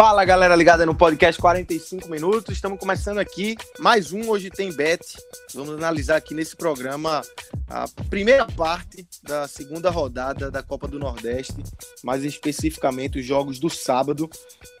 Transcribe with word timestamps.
Fala 0.00 0.24
galera 0.24 0.56
ligada 0.56 0.86
no 0.86 0.94
podcast 0.94 1.38
45 1.38 2.08
minutos. 2.08 2.54
Estamos 2.54 2.78
começando 2.78 3.18
aqui 3.18 3.54
mais 3.78 4.14
um 4.14 4.30
Hoje 4.30 4.48
Tem 4.48 4.72
Bet. 4.72 5.18
Vamos 5.52 5.74
analisar 5.74 6.16
aqui 6.16 6.32
nesse 6.32 6.56
programa 6.56 7.20
a 7.68 7.84
primeira 8.08 8.46
parte 8.46 9.06
da 9.22 9.46
segunda 9.46 9.90
rodada 9.90 10.50
da 10.50 10.62
Copa 10.62 10.88
do 10.88 10.98
Nordeste, 10.98 11.62
mais 12.02 12.24
especificamente 12.24 13.18
os 13.18 13.26
jogos 13.26 13.58
do 13.58 13.68
sábado. 13.68 14.30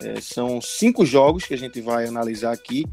É, 0.00 0.22
são 0.22 0.58
cinco 0.58 1.04
jogos 1.04 1.44
que 1.44 1.52
a 1.52 1.58
gente 1.58 1.82
vai 1.82 2.06
analisar 2.06 2.52
aqui, 2.52 2.86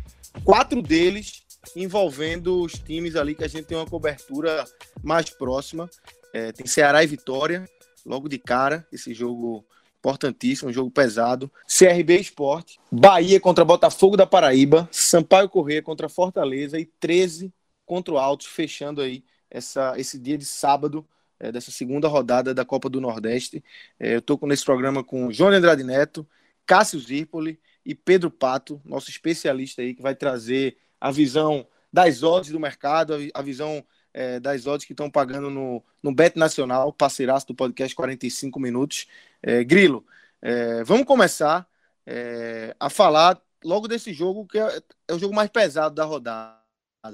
quatro 0.43 0.81
deles 0.81 1.43
envolvendo 1.77 2.61
os 2.61 2.73
times 2.73 3.15
ali 3.15 3.35
que 3.35 3.45
a 3.45 3.47
gente 3.47 3.67
tem 3.67 3.77
uma 3.77 3.87
cobertura 3.87 4.65
mais 5.01 5.29
próxima. 5.29 5.89
É, 6.33 6.51
tem 6.51 6.67
Ceará 6.67 7.01
e 7.05 7.07
Vitória, 7.07 7.65
logo 8.05 8.27
de 8.27 8.37
cara, 8.37 8.85
esse 8.91 9.13
jogo 9.13 9.65
importantíssimo, 10.07 10.69
um 10.69 10.73
jogo 10.73 10.89
pesado. 10.89 11.51
CRB 11.67 12.19
Esporte, 12.19 12.79
Bahia 12.89 13.39
contra 13.39 13.65
Botafogo 13.65 14.15
da 14.15 14.25
Paraíba, 14.25 14.87
Sampaio 14.91 15.49
Corrêa 15.49 15.81
contra 15.81 16.07
Fortaleza 16.07 16.79
e 16.79 16.85
13 16.85 17.53
contra 17.85 18.13
o 18.13 18.17
Altos, 18.17 18.47
fechando 18.47 19.01
aí 19.01 19.23
essa, 19.49 19.93
esse 19.97 20.17
dia 20.17 20.37
de 20.37 20.45
sábado 20.45 21.05
é, 21.39 21.51
dessa 21.51 21.71
segunda 21.71 22.07
rodada 22.07 22.53
da 22.53 22.63
Copa 22.63 22.89
do 22.89 23.01
Nordeste. 23.01 23.63
É, 23.99 24.15
eu 24.15 24.19
estou 24.19 24.39
nesse 24.43 24.63
programa 24.63 25.03
com 25.03 25.31
João 25.31 25.51
Andrade 25.51 25.83
Neto, 25.83 26.25
Cássio 26.65 26.99
Zirpoli 26.99 27.59
e 27.85 27.93
Pedro 27.93 28.31
Pato, 28.31 28.81
nosso 28.85 29.09
especialista 29.09 29.81
aí, 29.81 29.93
que 29.93 30.01
vai 30.01 30.15
trazer 30.15 30.77
a 30.99 31.11
visão 31.11 31.67
das 31.91 32.23
odds 32.23 32.51
do 32.51 32.59
mercado, 32.59 33.13
a, 33.33 33.41
visão 33.41 33.83
é, 34.17 34.39
das 34.39 34.65
odds 34.65 34.83
que 34.83 34.93
estão 34.93 35.11
pagando 35.11 35.47
no, 35.51 35.83
no 36.01 36.11
Bet 36.11 36.39
Nacional, 36.39 36.91
parceiraço 36.91 37.45
do 37.45 37.53
podcast 37.53 37.95
45 37.95 38.59
Minutos. 38.59 39.05
É, 39.43 39.63
Grilo, 39.63 40.03
é, 40.41 40.83
vamos 40.83 41.05
começar 41.05 41.67
é, 42.03 42.75
a 42.79 42.89
falar 42.89 43.39
logo 43.63 43.87
desse 43.87 44.11
jogo, 44.11 44.47
que 44.47 44.57
é, 44.57 44.81
é, 45.07 45.13
o 45.13 45.19
jogo 45.19 45.35
mais 45.35 45.51
pesado 45.51 45.93
da 45.93 46.03
rodada, 46.03 46.57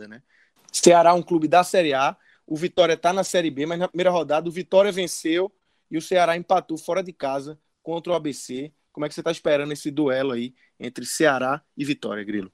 né? 0.07 0.23
Ceará 0.71 1.09
é 1.09 1.13
um 1.13 1.21
clube 1.21 1.45
da 1.45 1.61
Série 1.61 1.93
A, 1.93 2.15
o 2.47 2.55
Vitória 2.55 2.93
está 2.93 3.11
na 3.11 3.25
Série 3.25 3.51
B, 3.51 3.65
mas 3.65 3.79
na 3.79 3.89
primeira 3.89 4.09
rodada 4.09 4.47
o 4.47 4.51
Vitória 4.51 4.91
venceu 4.91 5.53
e 5.91 5.97
o 5.97 6.01
Ceará 6.01 6.38
empatou 6.38 6.77
fora 6.77 7.03
de 7.03 7.11
casa 7.11 7.59
contra 7.83 8.13
o 8.13 8.15
ABC. 8.15 8.71
Como 8.93 9.05
é 9.05 9.09
que 9.09 9.13
você 9.13 9.19
está 9.19 9.31
esperando 9.31 9.73
esse 9.73 9.91
duelo 9.91 10.31
aí 10.31 10.55
entre 10.79 11.05
Ceará 11.05 11.61
e 11.75 11.83
Vitória, 11.83 12.23
Grilo? 12.23 12.49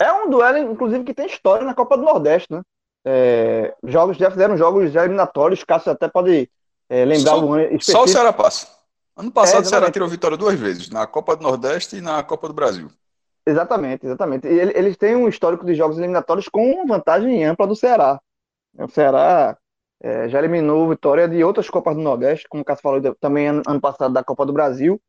É 0.00 0.12
um 0.12 0.30
duelo, 0.30 0.72
inclusive, 0.72 1.02
que 1.02 1.12
tem 1.12 1.26
história 1.26 1.66
na 1.66 1.74
Copa 1.74 1.96
do 1.96 2.04
Nordeste, 2.04 2.52
né? 2.52 2.62
É, 3.04 3.74
jogos 3.84 4.16
já 4.16 4.30
fizeram 4.30 4.56
jogos 4.56 4.92
já 4.92 5.04
eliminatórios, 5.04 5.64
Cássio 5.64 5.92
até 5.92 6.08
pode 6.08 6.48
é, 6.88 7.04
lembrar 7.04 7.32
só, 7.32 7.44
um 7.44 7.80
Só 7.80 8.04
o 8.04 8.08
Ceará 8.08 8.32
passa. 8.32 8.68
Ano 9.16 9.30
passado 9.30 9.64
é, 9.64 9.66
o 9.66 9.68
Ceará 9.68 9.90
tirou 9.90 10.08
vitória 10.08 10.36
duas 10.36 10.58
vezes, 10.58 10.88
na 10.88 11.06
Copa 11.06 11.36
do 11.36 11.42
Nordeste 11.42 11.96
e 11.96 12.00
na 12.00 12.22
Copa 12.22 12.48
do 12.48 12.54
Brasil. 12.54 12.88
Exatamente, 13.46 14.06
exatamente. 14.06 14.46
E 14.46 14.60
eles 14.60 14.96
têm 14.96 15.16
um 15.16 15.28
histórico 15.28 15.66
de 15.66 15.74
jogos 15.74 15.98
eliminatórios 15.98 16.48
com 16.48 16.86
vantagem 16.86 17.44
ampla 17.44 17.66
do 17.66 17.74
Ceará. 17.74 18.20
O 18.78 18.88
Ceará 18.88 19.58
é, 20.00 20.28
já 20.28 20.38
eliminou 20.38 20.88
vitória 20.88 21.28
de 21.28 21.42
outras 21.42 21.68
Copas 21.68 21.96
do 21.96 22.02
Nordeste, 22.02 22.48
como 22.48 22.62
o 22.62 22.64
Cássio 22.64 22.82
falou 22.82 23.14
também 23.16 23.48
ano, 23.48 23.62
ano, 23.66 23.80
passado 23.80 24.12
da 24.12 24.24
Copa 24.24 24.46
do 24.46 24.52
Brasil. 24.52 25.00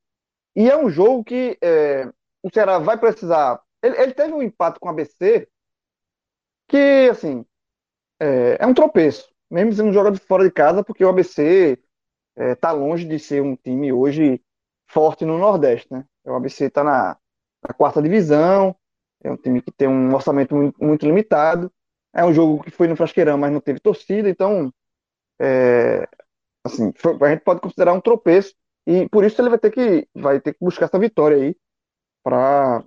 E 0.55 0.69
é 0.69 0.77
um 0.77 0.89
jogo 0.89 1.23
que 1.23 1.57
é, 1.61 2.09
o 2.43 2.49
Ceará 2.53 2.79
vai 2.79 2.97
precisar. 2.97 3.61
Ele, 3.81 3.97
ele, 3.99 4.13
teve 4.13 4.33
um 4.33 4.41
empate 4.41 4.79
com 4.79 4.87
o 4.87 4.91
ABC 4.91 5.47
que, 6.67 7.09
assim, 7.11 7.45
é, 8.19 8.57
é 8.59 8.65
um 8.65 8.73
tropeço, 8.73 9.29
mesmo 9.49 9.73
sendo 9.73 9.89
um 9.89 9.93
jogo 9.93 10.11
de 10.11 10.19
fora 10.19 10.43
de 10.43 10.51
casa, 10.51 10.83
porque 10.83 11.03
o 11.03 11.09
ABC 11.09 11.79
está 12.35 12.43
é, 12.43 12.55
tá 12.55 12.71
longe 12.71 13.05
de 13.05 13.19
ser 13.19 13.41
um 13.41 13.55
time 13.55 13.91
hoje 13.91 14.41
forte 14.87 15.25
no 15.25 15.37
Nordeste, 15.37 15.91
né? 15.91 16.05
O 16.25 16.33
ABC 16.33 16.65
está 16.65 16.83
na, 16.83 17.17
na, 17.67 17.73
quarta 17.73 18.01
divisão, 18.01 18.75
é 19.23 19.31
um 19.31 19.37
time 19.37 19.61
que 19.61 19.71
tem 19.71 19.87
um 19.87 20.13
orçamento 20.13 20.55
muito, 20.55 20.83
muito, 20.83 21.05
limitado, 21.05 21.71
é 22.13 22.23
um 22.23 22.33
jogo 22.33 22.63
que 22.63 22.71
foi 22.71 22.87
no 22.87 22.95
Frasqueirão, 22.95 23.37
mas 23.37 23.51
não 23.51 23.59
teve 23.59 23.79
torcida, 23.79 24.29
então 24.29 24.73
é, 25.39 26.07
assim, 26.63 26.93
a 27.21 27.29
gente 27.29 27.43
pode 27.43 27.61
considerar 27.61 27.93
um 27.93 28.01
tropeço, 28.01 28.55
e 28.85 29.07
por 29.09 29.23
isso 29.23 29.41
ele 29.41 29.49
vai 29.49 29.59
ter 29.59 29.71
que, 29.71 30.07
vai 30.13 30.39
ter 30.39 30.53
que 30.53 30.59
buscar 30.61 30.85
essa 30.85 30.99
vitória 30.99 31.37
aí 31.37 31.55
para 32.23 32.83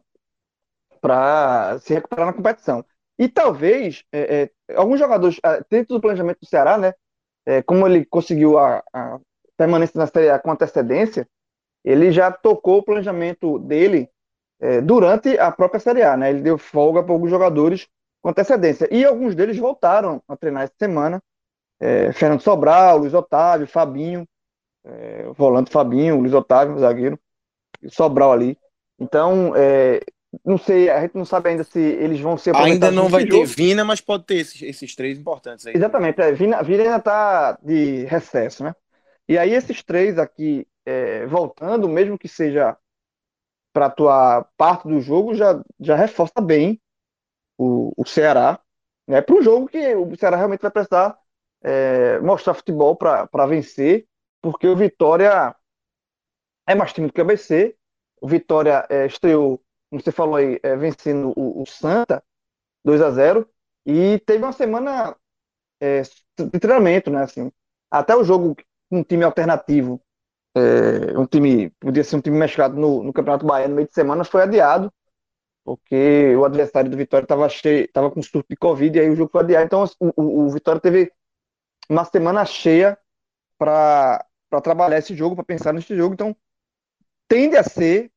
para 1.01 1.79
se 1.81 1.95
recuperar 1.95 2.27
na 2.27 2.33
competição. 2.33 2.85
E 3.19 3.29
talvez 3.29 4.05
é, 4.13 4.51
é, 4.69 4.75
alguns 4.75 4.99
jogadores, 4.99 5.41
é, 5.43 5.65
dentro 5.71 5.95
do 5.95 6.01
planejamento 6.01 6.41
do 6.41 6.47
Ceará, 6.47 6.77
né, 6.77 6.95
é, 7.47 7.63
como 7.63 7.87
ele 7.87 8.05
conseguiu 8.05 8.59
a, 8.59 8.83
a, 8.93 9.19
permanência 9.57 9.99
na 9.99 10.07
Série 10.07 10.29
A 10.29 10.39
com 10.39 10.51
antecedência, 10.51 11.27
ele 11.85 12.13
já 12.13 12.31
tocou 12.31 12.79
o 12.79 12.83
planejamento 12.83 13.59
dele 13.61 14.11
é, 14.61 14.81
durante 14.81 15.39
a 15.39 15.51
própria 15.51 15.81
Série 15.81 16.03
A. 16.03 16.17
Né, 16.17 16.31
ele 16.31 16.43
deu 16.43 16.59
folga 16.59 17.03
para 17.03 17.13
alguns 17.13 17.31
jogadores 17.31 17.89
com 18.23 18.29
antecedência. 18.29 18.89
E 18.91 19.05
alguns 19.05 19.35
deles 19.35 19.57
voltaram 19.57 20.23
a 20.29 20.37
treinar 20.37 20.65
essa 20.65 20.75
semana. 20.79 21.23
É, 21.81 22.13
Fernando 22.13 22.41
Sobral, 22.41 22.99
Luiz 22.99 23.15
Otávio, 23.15 23.67
Fabinho, 23.67 24.27
volante 25.37 25.71
Fabinho, 25.71 26.21
Luiz 26.21 26.33
Otávio, 26.33 26.79
zagueiro, 26.79 27.19
Sobral 27.89 28.33
ali. 28.33 28.57
Então, 28.99 29.53
é, 29.55 30.01
não 30.45 30.59
sei, 30.59 30.91
a 30.91 31.01
gente 31.01 31.15
não 31.15 31.25
sabe 31.25 31.51
ainda 31.51 31.65
se 31.65 31.79
eles 31.79 32.21
vão 32.21 32.37
ser 32.37 32.55
Ainda 32.57 32.91
não 32.91 33.09
vai 33.09 33.25
ter 33.27 33.45
Vina, 33.45 33.85
mas 33.85 34.01
pode 34.01 34.25
ter 34.25 34.37
esses, 34.37 34.61
esses 34.63 34.95
três 34.95 35.19
importantes 35.19 35.67
aí. 35.67 35.75
Exatamente, 35.75 36.21
é, 36.21 36.33
Vina, 36.33 36.63
Vina 36.63 36.83
ainda 36.83 36.97
está 36.97 37.59
de 37.63 38.05
recesso, 38.05 38.65
né? 38.65 38.75
E 39.29 39.37
aí 39.37 39.53
esses 39.53 39.83
três 39.83 40.19
aqui 40.19 40.67
é, 40.85 41.27
voltando, 41.27 41.89
mesmo 41.89 42.19
que 42.19 42.29
seja 42.29 42.77
para 43.73 43.87
atuar 43.87 44.49
parte 44.57 44.89
do 44.89 45.01
jogo, 45.01 45.35
já, 45.35 45.63
já 45.81 45.97
reforça 45.97 46.41
bem 46.41 46.81
o, 47.59 47.93
o 47.97 48.07
Ceará, 48.07 48.59
né? 49.07 49.21
Para 49.21 49.35
um 49.35 49.43
jogo 49.43 49.69
que 49.69 49.95
o 49.95 50.17
Ceará 50.17 50.37
realmente 50.37 50.63
vai 50.63 50.71
precisar 50.71 51.19
é, 51.63 52.19
mostrar 52.21 52.55
futebol 52.55 52.97
para 52.97 53.47
vencer, 53.47 54.07
porque 54.41 54.67
o 54.67 54.77
Vitória 54.77 55.55
é 56.67 56.75
mais 56.75 56.93
time 56.93 57.07
do 57.07 57.13
que 57.13 57.21
o 57.21 57.25
ABC. 57.25 57.77
O 58.21 58.29
Vitória 58.29 58.87
é, 58.89 59.07
estreou 59.07 59.61
como 59.97 60.03
você 60.03 60.13
falou 60.13 60.37
aí, 60.37 60.59
é, 60.63 60.77
vencendo 60.77 61.33
o, 61.37 61.63
o, 61.63 61.67
Santa 61.67 62.23
2 62.85 63.01
a 63.01 63.11
0 63.11 63.49
e 63.85 64.19
teve 64.21 64.45
uma 64.45 64.53
semana 64.53 65.17
é, 65.81 66.03
de 66.03 66.61
treinamento, 66.61 67.11
né? 67.11 67.23
Assim, 67.23 67.51
até 67.91 68.15
o 68.15 68.25
jogo 68.25 68.57
um 68.91 69.03
time 69.03 69.25
alternativo, 69.25 70.01
é, 70.55 71.19
um 71.19 71.27
time, 71.27 71.71
podia 71.81 72.05
ser 72.05 72.17
um 72.17 72.21
time 72.21 72.37
mesclado 72.39 72.77
no, 72.77 73.03
no 73.03 73.13
Campeonato 73.13 73.47
Baiano 73.47 73.71
no 73.71 73.77
meio 73.77 73.89
de 73.89 73.95
semana, 73.95 74.25
foi 74.25 74.43
adiado, 74.43 74.93
porque 75.65 76.35
o 76.37 76.45
adversário 76.45 76.91
do 76.91 76.97
Vitória 76.97 77.25
estava 77.25 77.49
cheio, 77.49 77.91
tava 77.93 78.11
com 78.11 78.23
surto 78.23 78.47
de 78.51 78.57
Covid, 78.57 78.97
e 78.97 79.01
aí 79.01 79.11
o 79.11 79.17
jogo 79.17 79.31
foi 79.31 79.43
adiado. 79.43 79.67
Então 79.67 79.85
o, 79.99 80.23
o, 80.23 80.47
o 80.47 80.51
Vitória 80.51 80.81
teve 80.81 81.13
uma 81.89 82.05
semana 82.05 82.45
cheia 82.45 82.99
para 83.59 84.25
trabalhar 84.63 84.99
esse 84.99 85.15
jogo, 85.15 85.35
para 85.35 85.45
pensar 85.45 85.73
nesse 85.73 85.97
jogo. 85.97 86.15
Então 86.15 86.37
tende 87.29 87.57
a 87.57 87.65
ser 87.65 88.13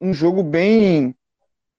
um 0.00 0.12
jogo 0.12 0.42
bem, 0.42 1.14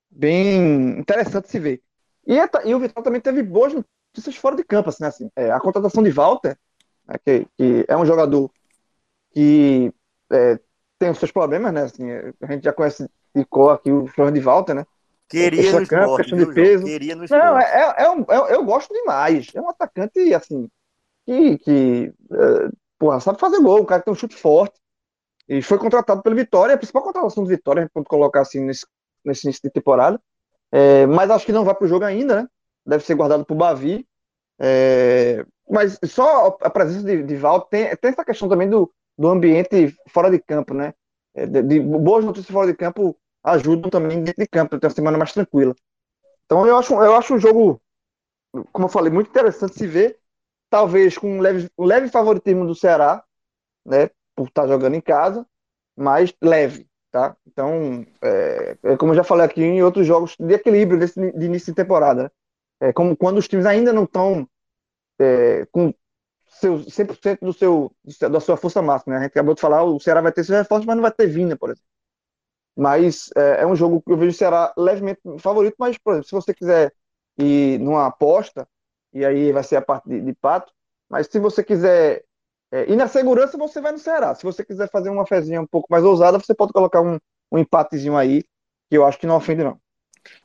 bem 0.10 1.00
interessante 1.00 1.50
se 1.50 1.60
ver. 1.60 1.82
E, 2.26 2.36
e 2.66 2.76
o 2.76 2.80
Vitória 2.80 3.04
também 3.04 3.22
teve 3.22 3.42
boas 3.44 3.74
notícias 3.74 4.36
fora 4.36 4.56
de 4.56 4.64
campo, 4.64 4.90
assim, 4.90 5.04
né? 5.04 5.10
Assim, 5.10 5.32
é, 5.36 5.52
a 5.52 5.60
contratação 5.60 6.04
de 6.04 6.12
Walter, 6.12 6.58
né, 7.08 7.16
que, 7.24 7.48
que, 7.58 7.86
é 7.88 7.98
um 7.98 8.06
jogador 8.06 8.52
que 9.32 9.94
é, 10.32 10.60
tem 10.98 11.10
os 11.10 11.18
seus 11.18 11.32
problemas, 11.32 11.74
né? 11.74 11.84
Assim, 11.84 12.06
a 12.42 12.52
gente 12.52 12.64
já 12.64 12.74
conhece 12.74 13.10
de 13.36 13.46
cor 13.46 13.72
aqui 13.72 13.92
o 13.92 14.08
Flor 14.08 14.32
de 14.32 14.40
Walter, 14.40 14.74
né? 14.74 14.86
Queria 15.28 15.80
no 15.80 15.88
campo, 15.88 16.04
esporte, 16.04 16.24
questão 16.24 16.40
de 16.40 16.54
peso. 16.54 16.86
Queria 16.86 17.16
no 17.16 17.26
Não, 17.30 17.60
é, 17.60 17.96
é, 17.98 18.10
um, 18.10 18.22
é, 18.28 18.56
eu 18.56 18.66
gosto 18.66 18.92
demais. 18.92 19.48
É 19.54 19.62
um 19.62 19.70
atacante, 19.70 20.34
assim, 20.34 20.68
que, 21.26 21.58
que 21.60 22.14
é, 22.32 22.70
porra, 22.98 23.20
sabe 23.20 23.40
fazer 23.40 23.62
gol, 23.62 23.82
um 23.82 23.86
cara 23.86 24.02
que 24.02 24.06
tem 24.06 24.12
um 24.12 24.18
chute 24.18 24.36
forte. 24.36 24.80
E 25.48 25.62
foi 25.62 25.78
contratado 25.78 26.22
pelo 26.22 26.36
Vitória, 26.36 26.76
a 26.76 26.78
principal 26.78 27.04
contratação 27.04 27.44
do 27.44 27.50
Vitória, 27.50 27.82
a 27.82 27.84
gente 27.84 27.94
pode 27.94 28.08
colocar 28.08 28.42
assim 28.42 28.60
nesse, 28.60 28.86
nesse 29.26 29.46
início 29.48 29.62
de 29.64 29.72
temporada. 29.72 30.20
É, 30.72 31.06
mas 31.08 31.32
acho 31.32 31.46
que 31.46 31.52
não 31.52 31.66
vai 31.66 31.76
para 31.76 31.86
o 31.86 31.88
jogo 31.88 32.06
ainda, 32.06 32.44
né? 32.44 32.48
Deve 32.86 33.04
ser 33.04 33.16
guardado 33.16 33.46
para 33.46 33.54
o 33.54 33.58
Bavi. 33.58 34.08
É, 34.60 35.46
mas 35.70 36.00
só 36.06 36.58
a 36.62 36.70
presença 36.70 37.04
de, 37.04 37.24
de 37.24 37.36
Val 37.36 37.62
tem, 37.62 37.96
tem 37.96 38.12
essa 38.12 38.26
questão 38.26 38.50
também 38.50 38.70
do, 38.70 38.92
do 39.18 39.28
ambiente 39.28 39.96
fora 40.08 40.30
de 40.30 40.40
campo, 40.40 40.74
né? 40.74 40.94
É, 41.34 41.46
de, 41.46 41.62
de, 41.62 41.80
boas 41.80 42.26
notícias 42.26 42.52
fora 42.52 42.68
de 42.68 42.76
campo 42.76 43.16
ajudam 43.44 43.90
também 43.90 44.24
dentro 44.24 44.42
de 44.42 44.48
campo, 44.48 44.80
ter 44.80 44.88
uma 44.88 44.94
semana 44.94 45.18
mais 45.18 45.32
tranquila. 45.32 45.76
Então 46.46 46.66
eu 46.66 46.78
acho, 46.78 46.94
eu 46.94 47.16
acho 47.16 47.36
um 47.36 47.40
jogo, 47.40 47.82
como 48.72 48.86
eu 48.86 48.90
falei, 48.90 49.12
muito 49.12 49.30
interessante 49.30 49.76
se 49.76 49.86
ver, 49.88 50.20
talvez 50.70 51.18
com 51.18 51.38
um 51.38 51.40
leve, 51.40 51.70
um 51.78 51.86
leve 51.86 52.10
favoritismo 52.10 52.66
do 52.66 52.76
Ceará, 52.76 53.24
né? 53.86 54.10
Por 54.36 54.48
estar 54.48 54.68
jogando 54.68 54.96
em 54.96 55.02
casa, 55.02 55.46
mas 55.96 56.34
leve, 56.42 56.89
tá? 57.12 57.36
Então, 57.48 58.06
é, 58.22 58.78
é 58.84 58.98
como 58.98 59.12
eu 59.12 59.16
já 59.16 59.24
falei 59.24 59.46
aqui 59.46 59.62
em 59.64 59.82
outros 59.84 60.06
jogos 60.06 60.36
de 60.40 60.54
equilíbrio 60.54 61.00
desse, 61.00 61.20
de 61.32 61.46
início 61.46 61.72
de 61.72 61.76
temporada, 61.76 62.24
né? 62.24 62.30
É 62.82 62.94
como 62.94 63.16
quando 63.16 63.38
os 63.40 63.48
times 63.48 63.66
ainda 63.66 63.92
não 63.92 64.06
estão 64.06 64.48
é, 65.20 65.66
com 65.72 65.94
seu 66.48 66.80
100% 66.80 67.40
do 67.42 67.54
seu, 67.54 67.92
da 68.30 68.40
sua 68.40 68.58
força 68.58 68.82
máxima. 68.82 69.14
Né? 69.14 69.20
A 69.20 69.24
gente 69.24 69.32
acabou 69.32 69.54
de 69.54 69.62
falar, 69.62 69.84
o 69.84 70.00
Ceará 70.00 70.22
vai 70.22 70.32
ter 70.32 70.44
seus 70.44 70.58
reforços, 70.58 70.86
mas 70.86 70.96
não 70.96 71.04
vai 71.04 71.12
ter 71.12 71.28
Vina, 71.28 71.58
por 71.58 71.70
exemplo. 71.70 71.88
Mas 72.76 73.30
é, 73.36 73.62
é, 73.62 73.68
um 73.68 73.76
jogo 73.76 74.02
que 74.02 74.12
eu 74.12 74.18
vejo 74.18 74.32
o 74.32 74.38
Ceará 74.38 74.74
levemente 74.78 75.20
favorito, 75.40 75.76
mas, 75.78 75.98
por 75.98 76.14
exemplo, 76.14 76.28
se 76.30 76.36
você 76.36 76.54
quiser 76.54 76.94
ir 77.38 77.80
numa 77.80 78.08
aposta, 78.08 78.68
e 79.14 79.26
aí 79.26 79.52
vai 79.52 79.64
ser 79.64 79.76
a 79.78 79.82
parte 79.82 80.08
de, 80.08 80.22
de 80.22 80.34
pato, 80.34 80.72
mas 81.10 81.28
se 81.28 81.40
você 81.40 81.64
quiser 81.64 82.24
é, 82.72 82.92
ir 82.92 82.96
na 82.96 83.08
segurança, 83.08 83.58
você 83.58 83.82
vai 83.82 83.92
no 83.92 83.98
Ceará. 83.98 84.36
Se 84.36 84.44
você 84.44 84.64
quiser 84.64 84.90
fazer 84.90 85.10
uma 85.10 85.26
fezinha 85.26 85.62
um 85.62 85.68
pouco 85.68 85.88
mais 85.90 86.04
ousada, 86.04 86.38
você 86.40 86.54
pode 86.54 86.74
colocar 86.74 87.02
um, 87.02 87.18
um 87.52 87.58
empatezinho 87.58 88.16
aí, 88.16 88.44
que 88.90 88.98
eu 88.98 89.06
acho 89.06 89.20
que 89.20 89.28
não 89.28 89.38
ofende, 89.38 89.64
não. 89.64 89.80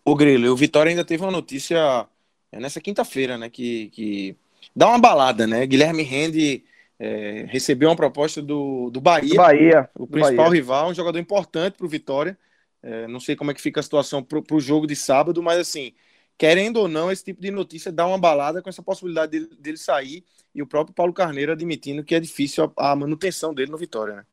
O 0.04 0.14
Grilo, 0.14 0.50
o 0.52 0.56
Vitória 0.56 0.90
ainda 0.90 1.04
teve 1.04 1.22
uma 1.22 1.32
notícia 1.32 2.06
é, 2.50 2.58
nessa 2.60 2.80
quinta-feira, 2.80 3.36
né, 3.36 3.50
que, 3.50 3.90
que 3.90 4.36
dá 4.74 4.88
uma 4.88 4.98
balada, 4.98 5.46
né? 5.46 5.66
Guilherme 5.66 6.02
Rende 6.02 6.64
é, 6.98 7.44
recebeu 7.48 7.88
uma 7.88 7.96
proposta 7.96 8.40
do, 8.40 8.90
do 8.90 9.00
Bahia, 9.00 9.30
do 9.30 9.36
Bahia 9.36 9.90
o 9.94 10.06
principal 10.06 10.46
Bahia. 10.46 10.60
rival, 10.60 10.90
um 10.90 10.94
jogador 10.94 11.18
importante 11.18 11.76
para 11.76 11.86
o 11.86 11.88
Vitória. 11.88 12.38
É, 12.82 13.06
não 13.08 13.18
sei 13.18 13.34
como 13.34 13.50
é 13.50 13.54
que 13.54 13.60
fica 13.60 13.80
a 13.80 13.82
situação 13.82 14.22
para 14.22 14.40
o 14.54 14.60
jogo 14.60 14.86
de 14.86 14.94
sábado, 14.94 15.42
mas 15.42 15.58
assim, 15.58 15.92
querendo 16.36 16.76
ou 16.76 16.88
não, 16.88 17.10
esse 17.10 17.24
tipo 17.24 17.40
de 17.40 17.50
notícia 17.50 17.90
dá 17.90 18.06
uma 18.06 18.18
balada 18.18 18.62
com 18.62 18.68
essa 18.68 18.82
possibilidade 18.82 19.32
dele, 19.32 19.48
dele 19.58 19.76
sair 19.76 20.24
e 20.54 20.62
o 20.62 20.66
próprio 20.66 20.94
Paulo 20.94 21.12
Carneiro 21.12 21.52
admitindo 21.52 22.04
que 22.04 22.14
é 22.14 22.20
difícil 22.20 22.72
a, 22.76 22.92
a 22.92 22.96
manutenção 22.96 23.52
dele 23.52 23.70
no 23.70 23.78
Vitória, 23.78 24.16
né? 24.16 24.24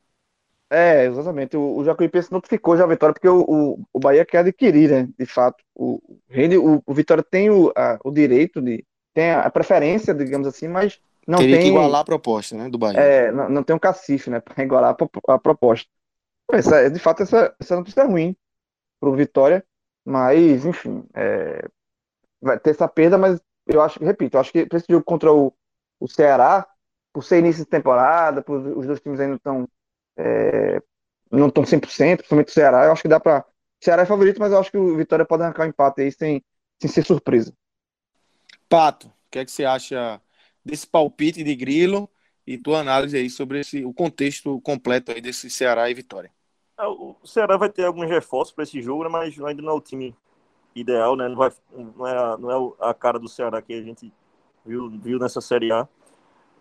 É, 0.69 1.05
exatamente. 1.05 1.57
O, 1.57 1.77
o 1.77 1.83
Jacuipense 1.83 2.31
notificou 2.31 2.77
já 2.77 2.85
a 2.85 2.87
Vitória, 2.87 3.13
porque 3.13 3.27
o, 3.27 3.41
o, 3.41 3.85
o 3.91 3.99
Bahia 3.99 4.25
quer 4.25 4.37
adquirir, 4.37 4.89
né? 4.89 5.09
De 5.19 5.25
fato. 5.25 5.61
O, 5.75 6.01
o, 6.29 6.83
o 6.85 6.93
Vitória 6.93 7.21
tem 7.21 7.49
o, 7.49 7.73
a, 7.75 7.99
o 8.05 8.11
direito 8.11 8.61
de, 8.61 8.85
tem 9.13 9.31
a 9.31 9.49
preferência, 9.49 10.13
digamos 10.13 10.47
assim, 10.47 10.67
mas 10.67 11.01
não 11.27 11.39
Teria 11.39 11.57
tem. 11.57 11.65
que 11.65 11.69
igualar 11.69 12.01
a 12.01 12.05
proposta, 12.05 12.55
né, 12.55 12.69
do 12.69 12.77
Bahia. 12.77 12.99
É, 12.99 13.31
não, 13.31 13.49
não 13.49 13.63
tem 13.63 13.75
um 13.75 13.79
cacife, 13.79 14.29
né, 14.29 14.39
para 14.41 14.63
igualar 14.63 14.95
a, 14.95 15.33
a, 15.33 15.39
proposta. 15.39 15.89
Essa, 16.51 16.89
de 16.89 16.99
fato, 16.99 17.23
essa, 17.23 17.55
essa 17.59 17.75
notícia 17.75 18.01
é 18.01 18.05
ruim 18.05 18.35
para 18.99 19.09
o 19.09 19.15
Vitória, 19.15 19.65
mas, 20.05 20.65
enfim, 20.65 21.03
é, 21.13 21.67
vai 22.41 22.59
ter 22.59 22.71
essa 22.71 22.87
perda, 22.87 23.17
mas 23.17 23.39
eu 23.67 23.81
acho, 23.81 24.03
repito, 24.03 24.35
eu 24.35 24.41
acho 24.41 24.51
que 24.51 24.65
para 24.65 24.77
esse 24.77 24.87
jogo 24.89 25.03
contra 25.03 25.31
o, 25.31 25.53
o 26.01 26.07
Ceará, 26.07 26.67
por 27.13 27.23
ser 27.23 27.39
início 27.39 27.63
de 27.63 27.69
temporada, 27.69 28.41
por 28.41 28.57
os 28.57 28.87
dois 28.87 28.99
times 28.99 29.19
ainda 29.19 29.35
estão 29.35 29.69
é, 30.17 30.81
não 31.31 31.47
estão 31.47 31.63
100%, 31.63 32.17
principalmente 32.17 32.49
o 32.49 32.53
Ceará, 32.53 32.85
eu 32.85 32.91
acho 32.91 33.01
que 33.03 33.07
dá 33.07 33.19
para. 33.19 33.39
O 33.39 33.83
Ceará 33.83 34.01
é 34.03 34.05
favorito, 34.05 34.39
mas 34.39 34.51
eu 34.51 34.59
acho 34.59 34.69
que 34.69 34.77
o 34.77 34.97
Vitória 34.97 35.25
pode 35.25 35.43
arrancar 35.43 35.65
um 35.65 35.69
empate 35.69 36.01
aí 36.01 36.11
sem, 36.11 36.43
sem 36.79 36.89
ser 36.89 37.05
surpresa. 37.05 37.53
Pato, 38.67 39.07
o 39.07 39.13
que 39.31 39.39
é 39.39 39.45
que 39.45 39.51
você 39.51 39.63
acha 39.65 40.21
desse 40.63 40.85
palpite 40.85 41.43
de 41.43 41.55
Grilo 41.55 42.09
e 42.45 42.57
tua 42.57 42.79
análise 42.79 43.17
aí 43.17 43.29
sobre 43.29 43.59
esse, 43.59 43.83
o 43.83 43.93
contexto 43.93 44.59
completo 44.61 45.11
aí 45.11 45.21
desse 45.21 45.49
Ceará 45.49 45.89
e 45.89 45.93
Vitória? 45.93 46.31
É, 46.79 46.85
o 46.85 47.15
Ceará 47.23 47.57
vai 47.57 47.69
ter 47.69 47.85
alguns 47.85 48.07
reforços 48.07 48.53
para 48.53 48.63
esse 48.63 48.81
jogo, 48.81 49.03
né, 49.03 49.09
mas 49.09 49.39
ainda 49.39 49.61
não 49.61 49.73
é 49.73 49.75
o 49.75 49.81
time 49.81 50.15
ideal, 50.75 51.15
né? 51.15 51.27
Não, 51.27 51.35
vai, 51.35 51.51
não, 51.71 52.07
é, 52.07 52.37
não 52.37 52.51
é 52.51 52.89
a 52.89 52.93
cara 52.93 53.17
do 53.17 53.27
Ceará 53.27 53.61
que 53.61 53.73
a 53.73 53.81
gente 53.81 54.13
viu, 54.65 54.89
viu 54.89 55.19
nessa 55.19 55.41
Série 55.41 55.71
A. 55.71 55.87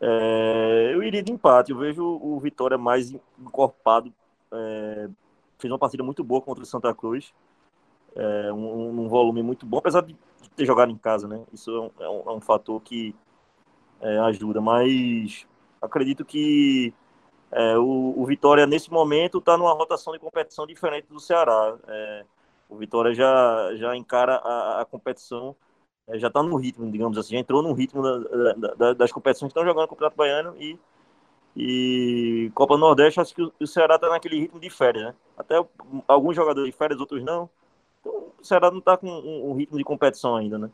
É, 0.01 0.91
eu 0.95 1.03
iria 1.03 1.23
de 1.23 1.33
empate. 1.33 1.73
Eu 1.73 1.79
vejo 1.79 2.05
o 2.05 2.39
Vitória 2.41 2.79
mais 2.79 3.13
encorpado. 3.39 4.13
É, 4.53 5.09
fez 5.59 5.71
uma 5.71 5.79
partida 5.79 6.03
muito 6.03 6.25
boa 6.25 6.41
contra 6.41 6.63
o 6.63 6.67
Santa 6.67 6.95
Cruz. 6.95 7.33
É, 8.17 8.53
um, 8.53 9.03
um, 9.03 9.09
volume 9.09 9.43
muito 9.43 9.65
bom, 9.65 9.79
apesar 9.79 10.03
de 10.03 10.17
ter 10.57 10.67
jogado 10.67 10.91
em 10.91 10.97
casa, 10.97 11.29
né? 11.29 11.45
Isso 11.53 11.71
é 11.99 12.09
um, 12.09 12.25
é 12.27 12.33
um, 12.33 12.39
é 12.39 12.41
fator 12.41 12.81
que 12.81 13.15
é, 14.01 14.19
ajuda, 14.19 14.61
mas 14.61 15.47
acredito 15.81 16.25
que 16.25 16.93
é, 17.53 17.79
o, 17.79 18.15
o, 18.17 18.27
Vitória, 18.27 18.67
nesse 18.67 18.91
momento, 18.91 19.39
está 19.39 19.57
numa 19.57 19.73
rotação 19.73 20.13
de 20.13 20.19
competição 20.19 20.67
diferente 20.67 21.07
do 21.09 21.21
Ceará. 21.21 21.77
O 22.69 22.77
Vitória 22.77 23.15
já, 23.15 23.75
já 23.77 23.97
encara 23.97 24.37
a, 24.37 24.81
a 24.81 24.85
competição, 24.85 25.55
já 26.19 26.29
está 26.29 26.43
no 26.43 26.57
ritmo, 26.57 26.91
digamos 26.91 27.17
assim, 27.19 27.35
já 27.35 27.39
entrou 27.39 27.63
no 27.63 27.73
ritmo 27.73 28.03
da, 28.03 28.19
da, 28.19 28.75
da, 28.75 28.93
das 28.95 29.13
competições 29.13 29.53
que 29.53 29.59
estão 29.59 29.65
jogando 29.65 29.83
no 29.83 29.89
Campeonato 29.89 30.17
Baiano 30.17 30.55
e, 30.59 30.79
e 31.57 32.51
Copa 32.55 32.77
Nordeste, 32.77 33.21
acho 33.21 33.35
que 33.35 33.43
o, 33.43 33.53
o 33.61 33.67
Ceará 33.67 33.97
está 33.97 34.09
naquele 34.09 34.39
ritmo 34.39 34.61
de 34.61 34.71
férias, 34.71 35.05
né? 35.05 35.15
Até 35.37 35.55
alguns 36.07 36.37
jogadores 36.37 36.71
de 36.71 36.77
férias, 36.77 37.01
outros 37.01 37.23
não. 37.23 37.49
Então, 38.01 38.13
o 38.41 38.45
Ceará 38.45 38.71
não 38.71 38.79
está 38.79 38.97
com 38.97 39.09
um, 39.09 39.51
um, 39.51 39.55
ritmo 39.55 39.77
de 39.77 39.85
competição 39.85 40.37
ainda, 40.37 40.59
né? 40.59 40.71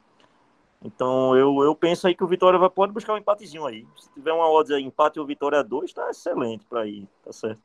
Então 0.82 1.36
eu, 1.36 1.62
eu 1.62 1.74
penso 1.74 2.06
aí 2.06 2.14
que 2.14 2.22
o 2.22 2.26
Vitória 2.26 2.58
vai, 2.58 2.70
pode 2.70 2.92
buscar 2.92 3.14
um 3.14 3.18
empatezinho 3.18 3.66
aí. 3.66 3.86
Se 3.96 4.12
tiver 4.12 4.32
uma 4.32 4.48
odds 4.48 4.70
aí, 4.70 4.82
empate 4.82 5.18
ou 5.18 5.26
Vitória 5.26 5.62
2, 5.64 5.92
tá 5.92 6.10
excelente 6.10 6.64
para 6.66 6.86
ir, 6.86 7.08
tá 7.24 7.32
certo. 7.32 7.62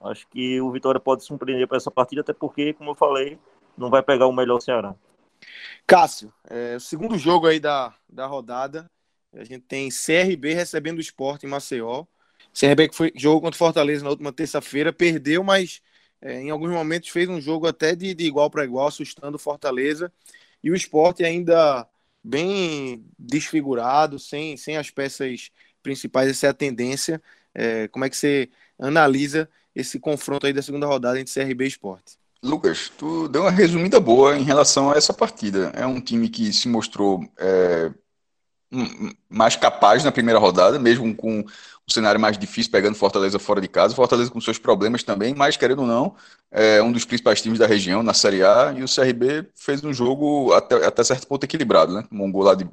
Acho 0.00 0.28
que 0.28 0.60
o 0.60 0.70
Vitória 0.70 1.00
pode 1.00 1.24
surpreender 1.24 1.66
para 1.66 1.78
essa 1.78 1.90
partida, 1.90 2.20
até 2.20 2.32
porque, 2.32 2.74
como 2.74 2.90
eu 2.90 2.94
falei, 2.94 3.38
não 3.76 3.88
vai 3.88 4.02
pegar 4.02 4.26
o 4.26 4.32
melhor 4.32 4.60
Ceará. 4.60 4.94
Cássio, 5.86 6.32
é, 6.48 6.76
o 6.76 6.80
segundo 6.80 7.18
jogo 7.18 7.46
aí 7.46 7.60
da, 7.60 7.94
da 8.08 8.26
rodada, 8.26 8.90
a 9.32 9.44
gente 9.44 9.62
tem 9.62 9.90
CRB 9.90 10.54
recebendo 10.54 10.98
o 10.98 11.00
esporte 11.00 11.44
em 11.44 11.48
Maceió. 11.48 12.06
CRB 12.52 12.88
que 12.88 12.96
foi 12.96 13.12
jogo 13.16 13.40
contra 13.40 13.58
Fortaleza 13.58 14.04
na 14.04 14.10
última 14.10 14.32
terça-feira, 14.32 14.92
perdeu, 14.92 15.42
mas 15.42 15.82
é, 16.22 16.40
em 16.40 16.50
alguns 16.50 16.70
momentos 16.70 17.10
fez 17.10 17.28
um 17.28 17.40
jogo 17.40 17.66
até 17.66 17.94
de, 17.94 18.14
de 18.14 18.24
igual 18.24 18.48
para 18.48 18.64
igual, 18.64 18.86
assustando 18.86 19.38
Fortaleza. 19.38 20.12
E 20.62 20.70
o 20.70 20.74
esporte 20.74 21.24
ainda 21.24 21.86
bem 22.22 23.04
desfigurado, 23.18 24.18
sem, 24.18 24.56
sem 24.56 24.78
as 24.78 24.90
peças 24.90 25.50
principais, 25.82 26.30
essa 26.30 26.46
é 26.46 26.50
a 26.50 26.54
tendência. 26.54 27.20
É, 27.54 27.88
como 27.88 28.04
é 28.04 28.10
que 28.10 28.16
você 28.16 28.48
analisa 28.78 29.48
esse 29.74 30.00
confronto 30.00 30.46
aí 30.46 30.52
da 30.52 30.62
segunda 30.62 30.86
rodada 30.86 31.20
entre 31.20 31.34
CRB 31.34 31.64
e 31.64 31.68
Esporte? 31.68 32.16
Lucas, 32.44 32.90
tu 32.98 33.26
deu 33.26 33.40
uma 33.40 33.50
resumida 33.50 33.98
boa 33.98 34.36
em 34.36 34.42
relação 34.42 34.90
a 34.90 34.96
essa 34.96 35.14
partida. 35.14 35.72
É 35.74 35.86
um 35.86 35.98
time 35.98 36.28
que 36.28 36.52
se 36.52 36.68
mostrou 36.68 37.26
é, 37.38 37.90
mais 39.30 39.56
capaz 39.56 40.04
na 40.04 40.12
primeira 40.12 40.38
rodada, 40.38 40.78
mesmo 40.78 41.14
com 41.16 41.40
o 41.40 41.92
cenário 41.92 42.20
mais 42.20 42.36
difícil, 42.36 42.70
pegando 42.70 42.96
Fortaleza 42.96 43.38
fora 43.38 43.62
de 43.62 43.68
casa. 43.68 43.94
Fortaleza 43.94 44.30
com 44.30 44.42
seus 44.42 44.58
problemas 44.58 45.02
também, 45.02 45.34
mas 45.34 45.56
querendo 45.56 45.80
ou 45.80 45.86
não, 45.86 46.14
é 46.50 46.82
um 46.82 46.92
dos 46.92 47.06
principais 47.06 47.40
times 47.40 47.58
da 47.58 47.66
região 47.66 48.02
na 48.02 48.12
Série 48.12 48.42
A. 48.42 48.74
E 48.76 48.84
o 48.84 48.86
CRB 48.86 49.48
fez 49.54 49.82
um 49.82 49.92
jogo 49.94 50.52
até, 50.52 50.86
até 50.86 51.02
certo 51.02 51.26
ponto 51.26 51.44
equilibrado, 51.44 51.94
né? 51.94 52.04
Um 52.12 52.30
gol 52.30 52.42
lá 52.42 52.54
de 52.54 52.68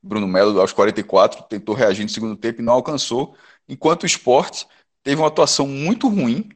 Bruno 0.00 0.28
Melo 0.28 0.60
aos 0.60 0.72
44, 0.72 1.42
tentou 1.48 1.74
reagir 1.74 2.04
no 2.04 2.08
segundo 2.08 2.36
tempo 2.36 2.60
e 2.60 2.64
não 2.64 2.74
alcançou. 2.74 3.34
Enquanto 3.68 4.04
o 4.04 4.06
esporte 4.06 4.64
teve 5.02 5.20
uma 5.20 5.26
atuação 5.26 5.66
muito 5.66 6.08
ruim 6.08 6.48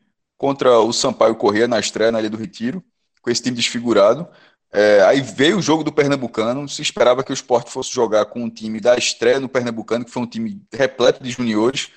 contra 0.42 0.80
o 0.80 0.92
Sampaio 0.92 1.36
Corrêa 1.36 1.68
na 1.68 1.78
estreia 1.78 2.10
na 2.10 2.18
Ilha 2.18 2.28
do 2.28 2.36
Retiro, 2.36 2.82
com 3.20 3.30
esse 3.30 3.40
time 3.40 3.54
desfigurado. 3.54 4.26
É, 4.72 5.00
aí 5.02 5.20
veio 5.20 5.58
o 5.58 5.62
jogo 5.62 5.84
do 5.84 5.92
Pernambucano, 5.92 6.68
se 6.68 6.82
esperava 6.82 7.22
que 7.22 7.30
o 7.30 7.32
esporte 7.32 7.70
fosse 7.70 7.92
jogar 7.92 8.24
com 8.24 8.42
um 8.42 8.50
time 8.50 8.80
da 8.80 8.96
estreia 8.96 9.38
no 9.38 9.48
Pernambucano, 9.48 10.04
que 10.04 10.10
foi 10.10 10.20
um 10.20 10.26
time 10.26 10.60
repleto 10.72 11.22
de 11.22 11.30
juniores. 11.30 11.90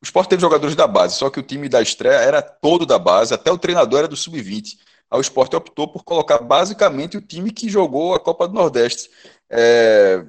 O 0.00 0.06
esporte 0.06 0.30
teve 0.30 0.40
jogadores 0.40 0.74
da 0.74 0.86
base, 0.86 1.16
só 1.16 1.28
que 1.28 1.38
o 1.38 1.42
time 1.42 1.68
da 1.68 1.82
estreia 1.82 2.14
era 2.14 2.40
todo 2.40 2.86
da 2.86 2.98
base, 2.98 3.34
até 3.34 3.52
o 3.52 3.58
treinador 3.58 3.98
era 3.98 4.08
do 4.08 4.16
sub-20. 4.16 4.78
Aí 5.10 5.18
o 5.18 5.20
esporte 5.20 5.54
optou 5.54 5.86
por 5.86 6.02
colocar 6.02 6.38
basicamente 6.38 7.18
o 7.18 7.20
time 7.20 7.50
que 7.50 7.68
jogou 7.68 8.14
a 8.14 8.20
Copa 8.20 8.48
do 8.48 8.54
Nordeste. 8.54 9.10
É, 9.50 10.24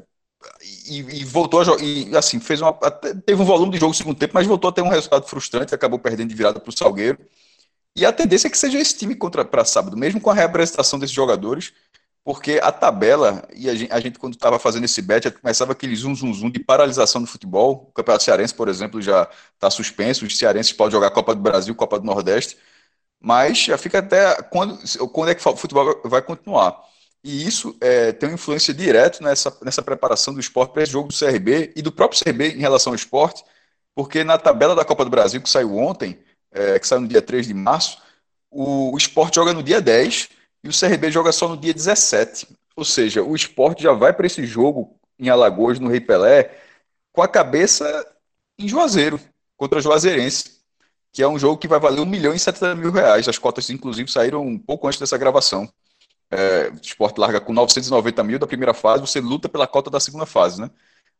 e, 0.89 0.99
e, 1.21 1.23
voltou 1.23 1.61
a 1.61 1.63
jogar, 1.63 1.81
e 1.81 2.13
assim, 2.17 2.41
fez 2.41 2.59
uma, 2.59 2.73
teve 2.73 3.41
um 3.41 3.45
volume 3.45 3.71
de 3.71 3.77
jogo 3.77 3.91
no 3.91 3.97
segundo 3.97 4.17
tempo, 4.17 4.33
mas 4.33 4.45
voltou 4.45 4.69
a 4.69 4.73
ter 4.73 4.81
um 4.81 4.89
resultado 4.89 5.25
frustrante, 5.25 5.73
acabou 5.73 5.97
perdendo 5.97 6.27
de 6.27 6.35
virada 6.35 6.59
para 6.59 6.69
o 6.69 6.77
Salgueiro. 6.77 7.17
E 7.95 8.05
a 8.05 8.11
tendência 8.11 8.47
é 8.47 8.49
que 8.51 8.57
seja 8.57 8.79
esse 8.79 8.97
time 8.97 9.15
contra 9.15 9.45
para 9.45 9.63
sábado, 9.65 9.95
mesmo 9.95 10.19
com 10.19 10.29
a 10.29 10.33
reapresentação 10.33 10.97
desses 10.99 11.15
jogadores. 11.15 11.73
porque 12.25 12.59
a 12.63 12.71
tabela, 12.73 13.47
e 13.55 13.69
a 13.69 13.75
gente, 13.75 13.93
a 13.93 14.01
gente 14.01 14.19
quando 14.19 14.33
estava 14.35 14.59
fazendo 14.59 14.85
esse 14.85 15.01
bet, 15.03 15.31
começava 15.31 15.73
aquele 15.73 15.95
zoom, 15.95 16.15
zoom, 16.15 16.33
zoom 16.33 16.51
de 16.51 16.59
paralisação 16.59 17.21
do 17.21 17.27
futebol. 17.27 17.87
O 17.89 17.93
Campeonato 17.93 18.25
Cearense, 18.25 18.55
por 18.55 18.69
exemplo, 18.69 19.01
já 19.01 19.29
está 19.55 19.71
suspenso, 19.71 20.25
os 20.25 20.37
cearenses 20.37 20.73
podem 20.73 20.93
jogar 20.93 21.11
Copa 21.11 21.35
do 21.35 21.41
Brasil, 21.41 21.75
Copa 21.75 21.99
do 21.99 22.05
Nordeste, 22.07 22.57
mas 23.21 23.57
já 23.59 23.77
fica 23.77 23.99
até 23.99 24.41
quando, 24.43 24.79
quando 25.11 25.29
é 25.31 25.35
que 25.35 25.47
o 25.47 25.55
futebol 25.57 26.01
vai 26.05 26.21
continuar. 26.21 26.79
E 27.23 27.47
isso 27.47 27.75
é, 27.81 28.11
tem 28.11 28.29
uma 28.29 28.35
influência 28.35 28.73
direta 28.73 29.23
nessa, 29.23 29.57
nessa 29.63 29.81
preparação 29.81 30.33
do 30.33 30.39
esporte 30.39 30.73
para 30.73 30.83
esse 30.83 30.91
jogo 30.91 31.07
do 31.09 31.17
CRB 31.17 31.73
e 31.75 31.81
do 31.81 31.91
próprio 31.91 32.19
CRB 32.21 32.49
em 32.49 32.59
relação 32.59 32.91
ao 32.91 32.95
esporte, 32.95 33.43
porque 33.95 34.23
na 34.23 34.37
tabela 34.37 34.75
da 34.75 34.85
Copa 34.85 35.05
do 35.05 35.11
Brasil, 35.11 35.41
que 35.41 35.49
saiu 35.49 35.77
ontem, 35.77 36.19
é, 36.53 36.79
que 36.79 36.87
saiu 36.87 37.01
no 37.01 37.07
dia 37.07 37.21
3 37.21 37.47
de 37.47 37.53
março, 37.53 38.01
o, 38.49 38.93
o 38.93 38.97
esporte 38.97 39.35
joga 39.35 39.53
no 39.53 39.63
dia 39.63 39.81
10 39.81 40.29
e 40.63 40.69
o 40.69 40.71
CRB 40.71 41.11
joga 41.11 41.31
só 41.31 41.49
no 41.49 41.57
dia 41.57 41.73
17. 41.73 42.47
Ou 42.75 42.85
seja, 42.85 43.23
o 43.23 43.35
esporte 43.35 43.83
já 43.83 43.93
vai 43.93 44.13
para 44.13 44.27
esse 44.27 44.45
jogo 44.45 44.95
em 45.19 45.29
Alagoas, 45.29 45.79
no 45.79 45.89
Rei 45.89 45.99
Pelé, 45.99 46.55
com 47.11 47.21
a 47.21 47.27
cabeça 47.27 47.85
em 48.57 48.67
Juazeiro, 48.67 49.19
contra 49.57 49.79
o 49.79 49.81
Juazeirense, 49.81 50.59
que 51.11 51.21
é 51.21 51.27
um 51.27 51.37
jogo 51.37 51.57
que 51.57 51.67
vai 51.67 51.79
valer 51.79 52.01
1 52.01 52.05
milhão 52.05 52.33
e 52.33 52.39
70 52.39 52.75
mil 52.75 52.91
reais. 52.91 53.27
As 53.27 53.37
cotas, 53.37 53.69
inclusive, 53.69 54.11
saíram 54.11 54.45
um 54.45 54.57
pouco 54.57 54.87
antes 54.87 54.99
dessa 54.99 55.17
gravação. 55.17 55.71
É, 56.31 56.69
o 56.69 56.75
esporte 56.81 57.19
larga 57.19 57.39
com 57.39 57.53
990 57.53 58.23
mil 58.23 58.39
da 58.39 58.47
primeira 58.47 58.73
fase, 58.73 59.01
você 59.01 59.19
luta 59.21 59.47
pela 59.47 59.67
cota 59.67 59.91
da 59.91 59.99
segunda 59.99 60.25
fase, 60.25 60.59
né? 60.59 60.69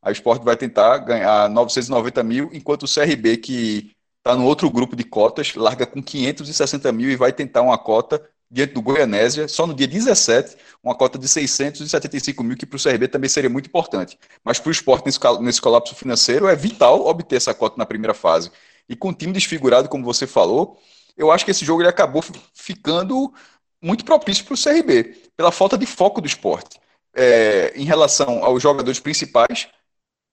O 0.04 0.10
esporte 0.10 0.44
vai 0.44 0.58
tentar 0.58 0.98
ganhar 0.98 1.50
990 1.50 2.24
mil, 2.24 2.50
enquanto 2.52 2.84
o 2.84 2.94
CRB, 2.94 3.38
que 3.38 3.92
está 4.24 4.36
no 4.36 4.46
outro 4.46 4.70
grupo 4.72 4.96
de 4.96 5.04
cotas, 5.04 5.54
larga 5.54 5.86
com 5.86 6.02
560 6.02 6.92
mil 6.94 7.12
e 7.12 7.16
vai 7.18 7.34
tentar 7.34 7.62
uma 7.62 7.78
cota 7.78 8.26
diante 8.50 8.74
do 8.74 8.82
Goianésia, 8.82 9.48
só 9.48 9.68
no 9.68 9.74
dia 9.74 9.88
17, 9.88 10.56
uma 10.82 10.96
cota 10.96 11.18
de 11.18 11.28
675 11.28 12.44
mil, 12.44 12.56
que 12.56 12.66
para 12.66 12.78
o 12.78 12.82
CRB 12.82 13.08
também 13.08 13.30
seria 13.30 13.50
muito 13.50 13.68
importante. 13.68 14.18
Mas 14.44 14.60
para 14.60 14.70
o 14.70 14.72
esporte, 14.72 15.06
nesse, 15.42 15.60
colapso 15.60 15.96
financeiro, 15.96 16.48
é 16.48 16.56
vital 16.56 17.06
obter 17.06 17.36
essa 17.36 17.54
cota 17.54 17.76
na 17.78 17.86
primeira 17.86 18.14
fase. 18.14 18.52
E 18.88 18.96
com 18.96 19.10
o 19.10 19.14
time 19.14 19.34
desfigurado, 19.34 19.90
como 19.90 20.06
você 20.06 20.28
falou, 20.28 20.80
eu 21.18 21.32
acho 21.32 21.44
que 21.44 21.52
esse 21.52 21.66
jogo 21.66 21.82
ele 21.82 21.90
acabou 21.90 22.24
ficando 22.54 23.34
muito 23.82 24.06
propício 24.06 24.46
para 24.46 24.54
o 24.54 24.58
CRB, 24.58 25.18
pela 25.36 25.52
falta 25.52 25.78
de 25.78 25.86
foco 25.86 26.22
do 26.22 26.28
esporte. 26.28 26.80
É, 27.16 27.74
em 27.76 27.84
relação 27.84 28.44
aos 28.44 28.62
jogadores 28.62 29.00
principais, 29.00 29.68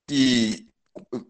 e 0.09 0.67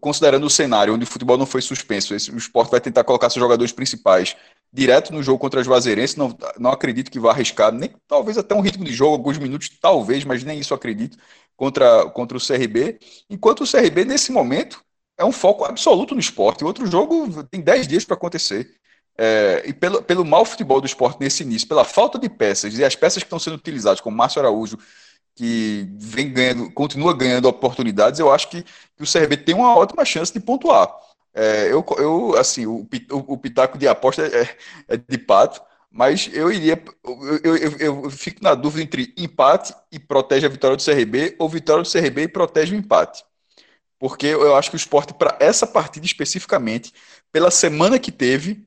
considerando 0.00 0.44
o 0.44 0.50
cenário 0.50 0.94
onde 0.94 1.04
o 1.04 1.06
futebol 1.06 1.38
não 1.38 1.46
foi 1.46 1.62
suspenso, 1.62 2.14
esse, 2.14 2.30
o 2.30 2.36
esporte 2.36 2.70
vai 2.70 2.80
tentar 2.80 3.04
colocar 3.04 3.30
seus 3.30 3.42
jogadores 3.42 3.72
principais 3.72 4.36
direto 4.72 5.12
no 5.12 5.22
jogo 5.22 5.38
contra 5.38 5.60
a 5.60 5.62
Juazeirense, 5.62 6.18
não, 6.18 6.36
não 6.58 6.70
acredito 6.70 7.10
que 7.10 7.20
vá 7.20 7.30
arriscar, 7.30 7.70
nem 7.70 7.90
talvez 8.08 8.38
até 8.38 8.54
um 8.54 8.60
ritmo 8.60 8.84
de 8.84 8.92
jogo, 8.92 9.12
alguns 9.12 9.38
minutos, 9.38 9.68
talvez, 9.80 10.24
mas 10.24 10.42
nem 10.42 10.58
isso 10.58 10.72
acredito, 10.72 11.18
contra, 11.56 12.06
contra 12.10 12.38
o 12.38 12.40
CRB, 12.40 12.98
enquanto 13.28 13.62
o 13.62 13.70
CRB, 13.70 14.04
nesse 14.04 14.32
momento, 14.32 14.82
é 15.18 15.24
um 15.24 15.32
foco 15.32 15.64
absoluto 15.64 16.14
no 16.14 16.20
esporte. 16.20 16.64
Outro 16.64 16.86
jogo 16.86 17.44
tem 17.44 17.60
10 17.60 17.86
dias 17.86 18.04
para 18.04 18.16
acontecer. 18.16 18.76
É, 19.16 19.62
e 19.66 19.74
pelo, 19.74 20.02
pelo 20.02 20.24
mau 20.24 20.44
futebol 20.44 20.80
do 20.80 20.86
esporte 20.86 21.20
nesse 21.20 21.42
início, 21.42 21.68
pela 21.68 21.84
falta 21.84 22.18
de 22.18 22.30
peças 22.30 22.78
e 22.78 22.84
as 22.84 22.96
peças 22.96 23.22
que 23.22 23.26
estão 23.26 23.38
sendo 23.38 23.56
utilizadas, 23.56 24.00
como 24.00 24.16
Márcio 24.16 24.40
Araújo, 24.40 24.78
que 25.34 25.88
vem 25.98 26.32
ganhando, 26.32 26.70
continua 26.72 27.16
ganhando 27.16 27.48
oportunidades, 27.48 28.20
eu 28.20 28.32
acho 28.32 28.48
que, 28.48 28.62
que 28.62 29.02
o 29.02 29.10
CRB 29.10 29.36
tem 29.38 29.54
uma 29.54 29.76
ótima 29.76 30.04
chance 30.04 30.32
de 30.32 30.40
pontuar. 30.40 30.88
É, 31.34 31.72
eu, 31.72 31.84
eu, 31.98 32.36
assim, 32.38 32.66
o, 32.66 32.86
o, 33.10 33.32
o, 33.32 33.38
pitaco 33.38 33.78
de 33.78 33.88
aposta 33.88 34.22
é, 34.26 34.56
é, 34.88 34.96
de 34.96 35.18
pato, 35.18 35.62
mas 35.90 36.28
eu 36.32 36.52
iria. 36.52 36.82
Eu, 37.42 37.56
eu, 37.56 37.78
eu, 37.78 38.10
fico 38.10 38.42
na 38.42 38.54
dúvida 38.54 38.82
entre 38.82 39.14
empate 39.16 39.74
e 39.90 39.98
protege 39.98 40.46
a 40.46 40.50
vitória 40.50 40.76
do 40.76 40.84
CRB, 40.84 41.36
ou 41.38 41.48
vitória 41.48 41.82
do 41.82 41.90
CRB 41.90 42.22
e 42.22 42.28
protege 42.28 42.74
o 42.74 42.78
empate. 42.78 43.24
Porque 43.98 44.26
eu 44.26 44.56
acho 44.56 44.68
que 44.68 44.76
o 44.76 44.78
esporte, 44.78 45.14
para 45.14 45.36
essa 45.40 45.66
partida 45.66 46.04
especificamente, 46.04 46.92
pela 47.30 47.50
semana 47.50 47.98
que 47.98 48.12
teve, 48.12 48.66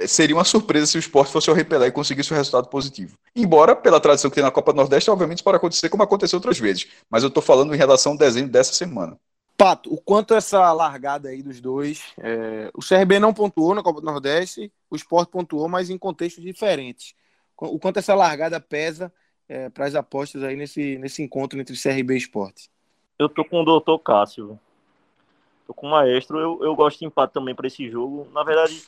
seria 0.00 0.34
uma 0.34 0.44
surpresa 0.44 0.86
se 0.86 0.98
o 0.98 1.00
esporte 1.00 1.32
fosse 1.32 1.48
ao 1.48 1.56
repelar 1.56 1.86
e 1.86 1.92
conseguisse 1.92 2.32
um 2.32 2.36
resultado 2.36 2.68
positivo. 2.68 3.16
Embora, 3.34 3.76
pela 3.76 4.00
tradição 4.00 4.30
que 4.30 4.34
tem 4.34 4.44
na 4.44 4.50
Copa 4.50 4.72
do 4.72 4.76
Nordeste, 4.76 5.10
obviamente 5.10 5.38
isso 5.38 5.44
pode 5.44 5.56
acontecer 5.56 5.88
como 5.88 6.02
aconteceu 6.02 6.36
outras 6.36 6.58
vezes. 6.58 6.88
Mas 7.08 7.22
eu 7.22 7.28
estou 7.28 7.42
falando 7.42 7.74
em 7.74 7.78
relação 7.78 8.12
ao 8.12 8.18
desenho 8.18 8.48
dessa 8.48 8.72
semana. 8.72 9.18
Pato, 9.56 9.92
o 9.92 10.00
quanto 10.00 10.34
essa 10.34 10.72
largada 10.72 11.28
aí 11.28 11.42
dos 11.42 11.60
dois. 11.60 12.02
É... 12.18 12.70
O 12.74 12.80
CRB 12.80 13.18
não 13.18 13.32
pontuou 13.32 13.74
na 13.74 13.82
Copa 13.82 14.00
do 14.00 14.06
Nordeste, 14.06 14.72
o 14.90 14.96
esporte 14.96 15.30
pontuou, 15.30 15.68
mas 15.68 15.90
em 15.90 15.98
contextos 15.98 16.42
diferentes. 16.42 17.14
O 17.56 17.78
quanto 17.78 17.98
essa 17.98 18.14
largada 18.14 18.60
pesa 18.60 19.12
é, 19.48 19.68
para 19.68 19.86
as 19.86 19.94
apostas 19.94 20.42
aí 20.42 20.56
nesse, 20.56 20.98
nesse 20.98 21.22
encontro 21.22 21.60
entre 21.60 21.80
CRB 21.80 22.14
e 22.14 22.18
esporte? 22.18 22.68
Eu 23.16 23.28
tô 23.28 23.44
com 23.44 23.62
o 23.62 23.64
doutor 23.64 23.98
Cássio. 24.00 24.58
Tô 25.66 25.72
com 25.72 25.86
o 25.86 25.90
maestro. 25.90 26.38
Eu, 26.38 26.64
eu 26.64 26.74
gosto 26.74 26.98
de 26.98 27.06
empate 27.06 27.32
também 27.32 27.54
para 27.54 27.68
esse 27.68 27.88
jogo. 27.88 28.28
Na 28.32 28.42
verdade, 28.42 28.82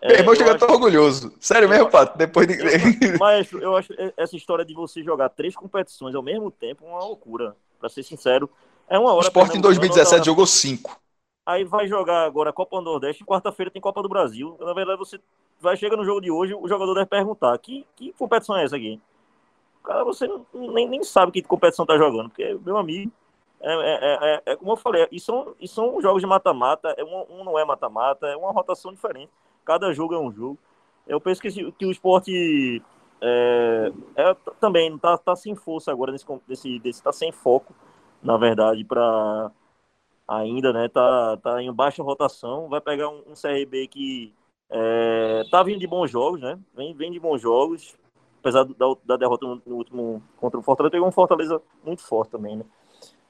é, 0.00 0.20
eu 0.20 0.24
vou 0.24 0.36
chegar 0.36 0.56
acho... 0.56 0.66
tão 0.66 0.74
orgulhoso. 0.74 1.32
Sério 1.40 1.68
mesmo, 1.68 1.90
Pato? 1.90 2.16
Depois 2.18 2.46
de. 2.46 3.18
Maestro, 3.18 3.60
eu 3.62 3.76
acho 3.76 3.92
essa 4.16 4.36
história 4.36 4.64
de 4.64 4.74
você 4.74 5.02
jogar 5.02 5.28
três 5.30 5.54
competições 5.54 6.14
ao 6.14 6.22
mesmo 6.22 6.50
tempo 6.50 6.84
uma 6.84 7.00
loucura. 7.00 7.56
Pra 7.78 7.88
ser 7.88 8.02
sincero, 8.02 8.48
é 8.88 8.98
uma 8.98 9.10
hora. 9.12 9.24
O 9.24 9.28
Sport 9.28 9.54
em 9.54 9.60
2017 9.60 10.24
jogou 10.24 10.46
cinco. 10.46 10.98
Aí 11.44 11.62
vai 11.62 11.86
jogar 11.86 12.24
agora 12.24 12.50
a 12.50 12.52
Copa 12.52 12.78
do 12.78 12.82
Nordeste 12.82 13.22
e 13.22 13.26
quarta-feira 13.26 13.70
tem 13.70 13.80
Copa 13.80 14.02
do 14.02 14.08
Brasil. 14.08 14.56
Na 14.60 14.72
verdade, 14.72 14.98
você 14.98 15.20
vai 15.60 15.76
chegar 15.76 15.96
no 15.96 16.04
jogo 16.04 16.20
de 16.20 16.30
hoje, 16.30 16.54
o 16.54 16.66
jogador 16.68 16.94
deve 16.94 17.06
perguntar: 17.06 17.56
que, 17.58 17.86
que 17.94 18.12
competição 18.14 18.56
é 18.56 18.64
essa 18.64 18.76
aqui? 18.76 19.00
Cara, 19.84 20.04
você 20.04 20.28
nem, 20.52 20.88
nem 20.88 21.04
sabe 21.04 21.32
que 21.32 21.42
competição 21.42 21.86
tá 21.86 21.96
jogando, 21.96 22.28
porque, 22.30 22.58
meu 22.64 22.76
amigo, 22.76 23.12
é, 23.60 23.72
é, 23.72 24.18
é, 24.20 24.42
é 24.52 24.56
como 24.56 24.72
eu 24.72 24.76
falei, 24.76 25.06
e 25.12 25.20
são, 25.20 25.54
e 25.60 25.68
são 25.68 26.00
jogos 26.00 26.20
de 26.20 26.26
mata-mata, 26.26 26.92
é 26.98 27.04
um, 27.04 27.40
um 27.40 27.44
não 27.44 27.56
é 27.56 27.64
mata-mata, 27.64 28.26
é 28.26 28.36
uma 28.36 28.50
rotação 28.50 28.92
diferente 28.92 29.30
cada 29.66 29.92
jogo 29.92 30.14
é 30.14 30.18
um 30.18 30.32
jogo. 30.32 30.58
Eu 31.06 31.20
penso 31.20 31.42
que, 31.42 31.72
que 31.72 31.84
o 31.84 31.90
esporte 31.90 32.82
é, 33.20 33.92
é, 34.16 34.36
também 34.60 34.94
está 34.94 35.18
tá 35.18 35.36
sem 35.36 35.54
força 35.54 35.90
agora 35.90 36.12
nesse, 36.12 36.24
desse, 36.46 36.78
desse 36.78 37.02
tá 37.02 37.12
sem 37.12 37.32
foco, 37.32 37.74
na 38.22 38.36
verdade, 38.36 38.84
para 38.84 39.50
ainda, 40.26 40.72
né? 40.72 40.88
Tá, 40.88 41.36
tá 41.38 41.62
em 41.62 41.72
baixa 41.72 42.02
rotação, 42.02 42.68
vai 42.68 42.80
pegar 42.80 43.08
um, 43.08 43.22
um 43.28 43.34
CRB 43.34 43.88
que 43.88 44.34
é, 44.70 45.44
tá 45.50 45.62
vindo 45.62 45.78
de 45.80 45.86
bons 45.86 46.10
jogos, 46.10 46.40
né? 46.40 46.58
Vem, 46.74 46.94
vem 46.94 47.12
de 47.12 47.20
bons 47.20 47.40
jogos, 47.40 47.96
apesar 48.40 48.64
da, 48.64 48.86
da 49.04 49.16
derrota 49.16 49.46
no, 49.46 49.62
no, 49.64 49.76
último 49.76 50.22
contra 50.36 50.58
o 50.58 50.62
Fortaleza, 50.62 50.92
pegou 50.92 51.08
um 51.08 51.12
Fortaleza 51.12 51.60
muito 51.84 52.02
forte 52.02 52.30
também, 52.30 52.56
né? 52.56 52.64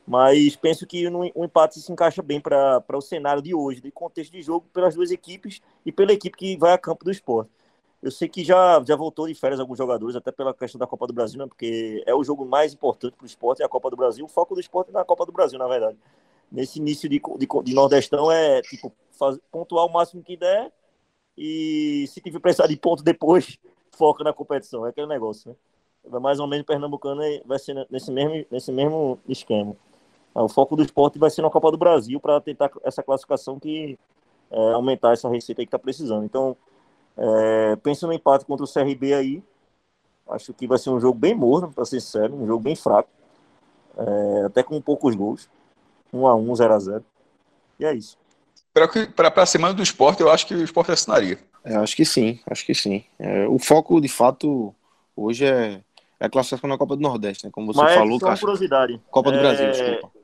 Mas 0.07 0.55
penso 0.55 0.87
que 0.87 1.09
o 1.09 1.45
empate 1.45 1.81
se 1.81 1.91
encaixa 1.91 2.23
bem 2.23 2.41
para 2.41 2.85
o 2.93 3.01
cenário 3.01 3.43
de 3.43 3.55
hoje, 3.55 3.81
de 3.81 3.91
contexto 3.91 4.31
de 4.31 4.41
jogo, 4.41 4.67
pelas 4.73 4.95
duas 4.95 5.11
equipes 5.11 5.61
e 5.85 5.91
pela 5.91 6.13
equipe 6.13 6.37
que 6.37 6.57
vai 6.57 6.73
a 6.73 6.79
campo 6.79 7.05
do 7.05 7.11
esporte. 7.11 7.51
Eu 8.01 8.13
sei 8.13 8.29
que 8.29 8.45
já, 8.45 8.81
já 8.87 8.95
voltou 8.95 9.27
de 9.27 9.35
férias 9.35 9.59
alguns 9.59 9.79
jogadores, 9.79 10.15
até 10.15 10.31
pela 10.31 10.55
questão 10.55 10.79
da 10.79 10.87
Copa 10.87 11.09
do 11.09 11.13
Brasil, 11.13 11.41
né? 11.41 11.47
porque 11.49 12.05
é 12.07 12.15
o 12.15 12.23
jogo 12.23 12.45
mais 12.45 12.73
importante 12.73 13.17
para 13.17 13.25
o 13.25 13.27
esporte, 13.27 13.63
é 13.63 13.65
a 13.65 13.69
Copa 13.69 13.91
do 13.91 13.97
Brasil. 13.97 14.25
O 14.25 14.29
foco 14.29 14.55
do 14.55 14.61
esporte 14.61 14.91
é 14.91 14.93
na 14.93 15.05
Copa 15.05 15.27
do 15.27 15.33
Brasil, 15.33 15.59
na 15.59 15.67
verdade. 15.67 15.99
Nesse 16.53 16.79
início 16.79 17.09
de, 17.09 17.19
de, 17.19 17.49
de 17.65 17.75
Nordestão 17.75 18.31
é 18.31 18.63
tipo, 18.63 18.93
faz, 19.11 19.37
pontuar 19.51 19.87
o 19.87 19.93
máximo 19.93 20.23
que 20.23 20.37
der 20.37 20.71
e 21.37 22.07
se 22.09 22.21
tiver 22.21 22.39
precisar 22.39 22.69
de 22.69 22.77
ponto 22.77 23.03
depois, 23.03 23.59
foca 23.91 24.23
na 24.23 24.33
competição. 24.33 24.87
É 24.87 24.91
aquele 24.91 25.09
negócio, 25.09 25.51
né? 25.51 26.21
Mais 26.21 26.39
ou 26.39 26.47
menos 26.47 26.65
Pernambucano 26.65 27.21
vai 27.45 27.59
ser 27.59 27.87
nesse 27.91 28.13
mesmo, 28.13 28.47
nesse 28.49 28.71
mesmo 28.71 29.19
esquema. 29.29 29.77
É, 30.37 30.41
o 30.41 30.49
foco 30.49 30.77
do 30.77 30.83
esporte 30.83 31.19
vai 31.19 31.31
ser 31.31 31.41
na 31.41 31.49
Copa 31.49 31.71
do 31.71 31.79
Brasil 31.79 32.21
para 32.21 32.39
tentar 32.43 32.71
essa 32.85 33.03
classificação 33.03 33.59
que 33.59 33.99
é, 34.51 34.73
aumentar 34.73 35.15
essa 35.15 35.31
receita 35.31 35.63
que 35.63 35.69
está 35.69 35.79
precisando. 35.79 36.25
Então, 36.25 36.55
é, 37.17 37.77
penso 37.77 38.07
no 38.07 38.13
empate 38.13 38.45
contra 38.45 38.65
o 38.65 38.71
CRB 38.71 39.15
aí. 39.15 39.43
Acho 40.29 40.53
que 40.53 40.67
vai 40.67 40.77
ser 40.77 40.91
um 40.91 41.01
jogo 41.01 41.19
bem 41.19 41.35
morno, 41.35 41.73
para 41.73 41.85
ser 41.87 42.01
sincero, 42.01 42.35
um 42.35 42.47
jogo 42.47 42.63
bem 42.63 42.77
fraco. 42.77 43.09
É, 43.97 44.45
até 44.45 44.63
com 44.63 44.79
poucos 44.81 45.15
gols. 45.15 45.49
1 46.13 46.27
a 46.27 46.37
1 46.37 46.55
0 46.57 46.75
a 46.75 46.79
0 46.79 47.05
E 47.81 47.85
é 47.85 47.95
isso. 47.95 48.19
Para 48.75 49.43
a 49.43 49.47
semana 49.47 49.73
do 49.73 49.83
esporte, 49.83 50.21
eu 50.21 50.31
acho 50.31 50.47
que 50.47 50.55
o 50.55 50.63
esporte 50.63 50.93
assinaria. 50.93 51.39
É, 51.65 51.77
acho 51.77 51.97
que 51.97 52.05
sim, 52.05 52.39
acho 52.49 52.67
que 52.67 52.75
sim. 52.75 53.05
É, 53.19 53.49
o 53.49 53.59
foco, 53.59 54.01
de 54.01 54.09
fato, 54.09 54.75
hoje 55.17 55.47
é, 55.47 55.81
é 56.21 56.27
a 56.27 56.29
classificação 56.29 56.69
na 56.69 56.77
Copa 56.77 56.95
do 56.95 57.03
Nordeste, 57.03 57.47
né? 57.47 57.51
Como 57.51 57.73
você 57.73 57.81
Mas 57.81 57.95
falou, 57.95 58.21
Cássio. 58.21 58.47
curiosidade. 58.47 59.01
Copa 59.11 59.33
do 59.33 59.39
Brasil, 59.39 59.67
é, 59.67 59.71
desculpa. 59.71 60.16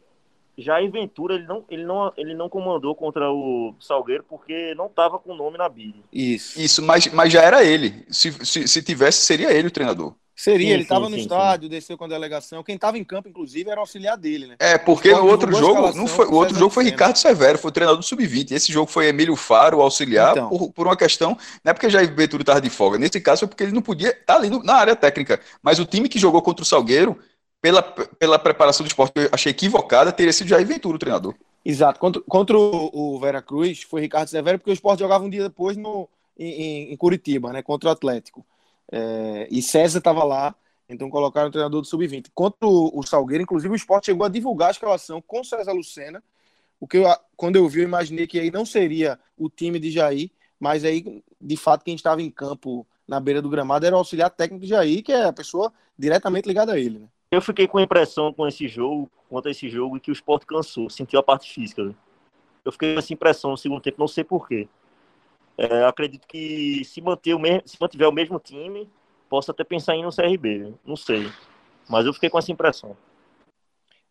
Já 0.57 0.83
em 0.83 0.91
Ventura, 0.91 1.35
ele 1.35 1.47
não, 1.47 1.65
ele, 1.69 1.85
não, 1.85 2.13
ele 2.17 2.35
não 2.35 2.49
comandou 2.49 2.95
contra 2.95 3.31
o 3.31 3.75
Salgueiro 3.81 4.25
porque 4.29 4.75
não 4.75 4.87
estava 4.87 5.19
com 5.19 5.33
o 5.33 5.37
nome 5.37 5.57
na 5.57 5.69
bíblia. 5.69 6.05
Isso. 6.13 6.61
Isso, 6.61 6.83
mas, 6.83 7.07
mas 7.09 7.33
já 7.33 7.43
era 7.43 7.65
ele. 7.65 8.05
Se, 8.11 8.33
se, 8.45 8.69
se 8.69 8.83
tivesse, 8.83 9.25
seria 9.25 9.53
ele 9.53 9.69
o 9.69 9.71
treinador. 9.71 10.15
Seria, 10.35 10.67
sim, 10.67 10.73
ele 10.73 10.83
estava 10.83 11.09
no 11.09 11.15
sim, 11.15 11.23
estádio, 11.23 11.65
sim. 11.65 11.71
desceu 11.71 11.97
com 11.97 12.05
a 12.05 12.09
delegação. 12.09 12.65
Quem 12.65 12.75
estava 12.75 12.99
em 12.99 13.05
campo, 13.05 13.29
inclusive, 13.29 13.71
era 13.71 13.79
auxiliar 13.81 14.17
dele, 14.17 14.49
né? 14.49 14.57
É, 14.59 14.77
porque 14.77 15.13
no 15.13 15.27
outro 15.27 15.53
jogo, 15.53 15.93
não 15.97 16.07
foi, 16.09 16.27
o 16.27 16.35
outro 16.35 16.59
jogo 16.59 16.71
foi 16.71 16.85
Ricardo 16.85 17.17
Severo, 17.17 17.59
foi 17.59 17.69
o 17.69 17.73
treinador 17.73 18.01
do 18.01 18.05
Sub-20. 18.05 18.51
Esse 18.51 18.73
jogo 18.73 18.91
foi 18.91 19.07
Emílio 19.07 19.37
Faro, 19.37 19.79
o 19.79 19.83
auxiliar, 19.83 20.33
então. 20.33 20.49
por, 20.49 20.73
por, 20.73 20.87
uma 20.89 20.97
questão, 20.97 21.39
não 21.63 21.71
é 21.71 21.73
porque 21.73 21.89
Jair 21.89 22.13
Ventura 22.13 22.43
estava 22.43 22.61
de 22.61 22.71
folga. 22.71 22.99
Nesse 22.99 23.21
caso 23.21 23.41
foi 23.41 23.49
porque 23.49 23.63
ele 23.63 23.73
não 23.73 23.83
podia 23.83 24.09
estar 24.09 24.25
tá 24.25 24.37
ali 24.37 24.51
no, 24.51 24.63
na 24.65 24.75
área 24.75 24.97
técnica. 24.97 25.39
Mas 25.63 25.79
o 25.79 25.85
time 25.85 26.09
que 26.09 26.19
jogou 26.19 26.43
contra 26.43 26.63
o 26.63 26.67
Salgueiro, 26.67 27.17
pela, 27.63 27.83
pela 27.83 28.39
preparação 28.39 28.85
do 28.85 28.89
esporte, 28.89 29.13
eu 29.17 29.31
achei 29.33 29.51
equivocada, 29.51 30.13
teria 30.13 30.33
sido 30.33 30.49
Jair 30.49 30.67
Ventura 30.67 30.97
o 30.97 30.99
treinador. 30.99 31.35
Exato. 31.65 31.99
Contra, 31.99 32.21
contra 32.23 32.59
o, 32.59 32.91
o 32.93 33.21
Vera 33.21 33.41
Cruz, 33.41 33.83
foi 33.83 34.03
Ricardo 34.03 34.29
Severo, 34.29 34.59
porque 34.59 34.71
o 34.71 34.75
esporte 34.75 35.01
jogava 35.01 35.25
um 35.25 35.31
dia 35.31 35.45
depois 35.45 35.77
no, 35.77 36.09
em, 36.37 36.93
em 36.93 36.97
Curitiba, 36.97 37.53
né? 37.53 37.63
Contra 37.63 37.89
o 37.89 37.93
Atlético. 37.93 38.45
É, 38.91 39.49
e 39.51 39.63
César 39.63 39.99
estava 39.99 40.25
lá 40.25 40.55
então 40.93 41.09
colocaram 41.09 41.49
o 41.49 41.51
treinador 41.51 41.81
do 41.81 41.87
Sub-20. 41.87 42.31
Contra 42.35 42.69
o, 42.69 42.99
o, 42.99 43.03
Salgueiro, 43.03 43.43
inclusive 43.43 43.73
o 43.73 43.77
esporte 43.77 44.07
chegou 44.07 44.27
a 44.27 44.29
divulgar 44.29 44.69
a 44.69 44.73
escalação 44.73 45.23
com 45.23 45.43
César 45.43 45.73
Lucena. 45.73 46.23
O 46.79 46.87
que 46.87 46.99
eu, 46.99 47.05
quando 47.37 47.57
eu 47.57 47.69
vi, 47.69 47.81
eu 47.81 47.85
imaginei 47.85 48.27
que 48.27 48.39
aí 48.39 48.51
não 48.51 48.67
seria 48.67 49.19
o 49.37 49.49
time 49.49 49.79
de 49.79 49.91
Jair, 49.91 50.31
mas 50.59 50.85
aí, 50.85 51.23
de 51.41 51.57
fato, 51.57 51.85
quem 51.85 51.95
estava 51.95 52.21
em 52.21 52.31
campo 52.31 52.87
na 53.07 53.19
beira 53.21 53.41
do 53.41 53.49
gramado 53.49 53.87
era 53.87 53.95
o 53.95 53.99
auxiliar 53.99 54.31
técnico 54.31 54.65
de 54.65 54.71
Jair, 54.71 55.03
que 55.03 55.13
é 55.13 55.25
a 55.25 55.33
pessoa 55.33 55.73
diretamente 55.99 56.47
ligada 56.47 56.73
a 56.73 56.79
ele. 56.79 56.99
Né? 56.99 57.07
Eu 57.33 57.41
fiquei 57.41 57.67
com 57.67 57.79
a 57.79 57.83
impressão 57.83 58.31
com 58.31 58.47
esse 58.47 58.69
jogo, 58.69 59.11
quanto 59.27 59.49
a 59.49 59.51
esse 59.51 59.67
jogo, 59.71 59.99
que 59.99 60.11
o 60.11 60.13
esporte 60.13 60.45
cansou, 60.45 60.91
sentiu 60.91 61.19
a 61.19 61.23
parte 61.23 61.51
física. 61.51 61.83
Né? 61.83 61.95
Eu 62.63 62.71
fiquei 62.71 62.93
com 62.93 62.99
essa 62.99 63.15
impressão 63.15 63.53
no 63.53 63.57
segundo 63.57 63.81
tempo, 63.81 63.97
não 63.99 64.07
sei 64.07 64.23
porquê. 64.23 64.69
É, 65.57 65.87
acredito 65.87 66.27
que 66.29 66.85
se, 66.85 67.01
manter 67.01 67.35
o 67.35 67.41
se 67.65 67.79
mantiver 67.81 68.07
o 68.07 68.13
mesmo 68.13 68.39
time, 68.39 68.87
posso 69.31 69.51
até 69.51 69.65
pensar 69.65 69.97
em 69.97 70.03
no 70.03 70.15
CRB, 70.15 70.75
não 70.85 70.95
sei. 70.95 71.33
Mas 71.89 72.05
eu 72.05 72.13
fiquei 72.13 72.29
com 72.29 72.39
essa 72.39 72.53
impressão. 72.53 72.95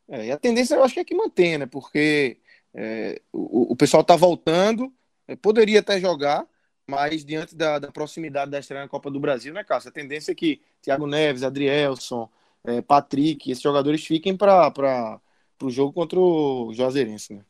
É, 0.10 0.26
e 0.26 0.32
a 0.32 0.38
tendência 0.38 0.74
eu 0.74 0.84
acho 0.84 0.96
que 0.96 1.00
é 1.00 1.06
que 1.06 1.14
mantenha, 1.14 1.60
né? 1.60 1.66
Porque 1.68 2.40
é, 2.74 3.22
o, 3.32 3.74
o 3.74 3.76
pessoal 3.76 4.04
tá 4.04 4.16
voltando, 4.16 4.92
é, 5.28 5.36
poderia 5.36 5.80
até 5.80 6.00
jogar, 6.00 6.44
mas 6.88 7.24
diante 7.24 7.56
da, 7.56 7.78
da, 7.78 7.92
proximidade 7.92 8.50
da 8.50 8.58
estreia 8.58 8.82
na 8.82 8.90
Copa 8.90 9.12
do 9.12 9.20
Brasil, 9.20 9.54
né, 9.54 9.64
Cássio? 9.64 9.90
A 9.90 9.94
tendência 9.94 10.32
é 10.32 10.36
que 10.36 10.60
Thiago 10.82 11.06
Neves, 11.06 11.44
Adrielson, 11.44 12.28
é, 12.64 12.82
Patrick, 12.82 13.50
esses 13.52 13.64
jogadores 13.64 14.06
fiquem 14.06 14.36
para 14.36 15.20
o 15.62 15.70
jogo 15.70 15.94
contra 15.94 16.20
o 16.20 16.74
Juazeirense, 16.74 17.34
né? 17.34 17.46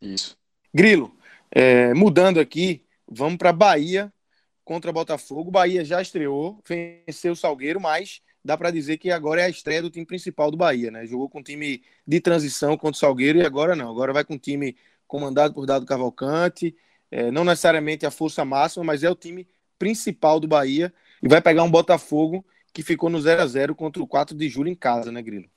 Isso. 0.00 0.36
Grilo, 0.72 1.16
é, 1.50 1.94
mudando 1.94 2.38
aqui, 2.40 2.84
vamos 3.08 3.38
para 3.38 3.52
Bahia 3.52 4.12
contra 4.64 4.92
Botafogo. 4.92 5.50
Bahia 5.50 5.84
já 5.84 6.00
estreou, 6.00 6.60
venceu 6.66 7.32
o 7.32 7.36
Salgueiro, 7.36 7.80
mas 7.80 8.20
dá 8.44 8.56
para 8.56 8.70
dizer 8.70 8.98
que 8.98 9.10
agora 9.10 9.40
é 9.40 9.44
a 9.44 9.48
estreia 9.48 9.82
do 9.82 9.90
time 9.90 10.04
principal 10.04 10.50
do 10.50 10.56
Bahia, 10.56 10.90
né? 10.90 11.06
Jogou 11.06 11.28
com 11.28 11.38
um 11.38 11.42
time 11.42 11.82
de 12.06 12.20
transição 12.20 12.76
contra 12.76 12.96
o 12.96 13.00
Salgueiro 13.00 13.38
e 13.38 13.46
agora 13.46 13.74
não. 13.74 13.90
Agora 13.90 14.12
vai 14.12 14.24
com 14.24 14.34
um 14.34 14.38
time 14.38 14.76
comandado 15.06 15.54
por 15.54 15.66
Dado 15.66 15.86
Cavalcante, 15.86 16.74
é, 17.10 17.30
não 17.30 17.44
necessariamente 17.44 18.04
a 18.04 18.10
força 18.10 18.44
máxima, 18.44 18.84
mas 18.84 19.02
é 19.02 19.10
o 19.10 19.14
time 19.14 19.46
principal 19.78 20.40
do 20.40 20.48
Bahia 20.48 20.92
e 21.22 21.28
vai 21.28 21.40
pegar 21.40 21.62
um 21.62 21.70
Botafogo 21.70 22.44
que 22.74 22.82
ficou 22.82 23.08
no 23.08 23.20
0 23.20 23.40
a 23.40 23.46
0 23.46 23.74
contra 23.74 24.02
o 24.02 24.06
4 24.06 24.36
de 24.36 24.48
julho 24.48 24.68
em 24.68 24.74
casa, 24.74 25.12
né, 25.12 25.22
Grilo? 25.22 25.48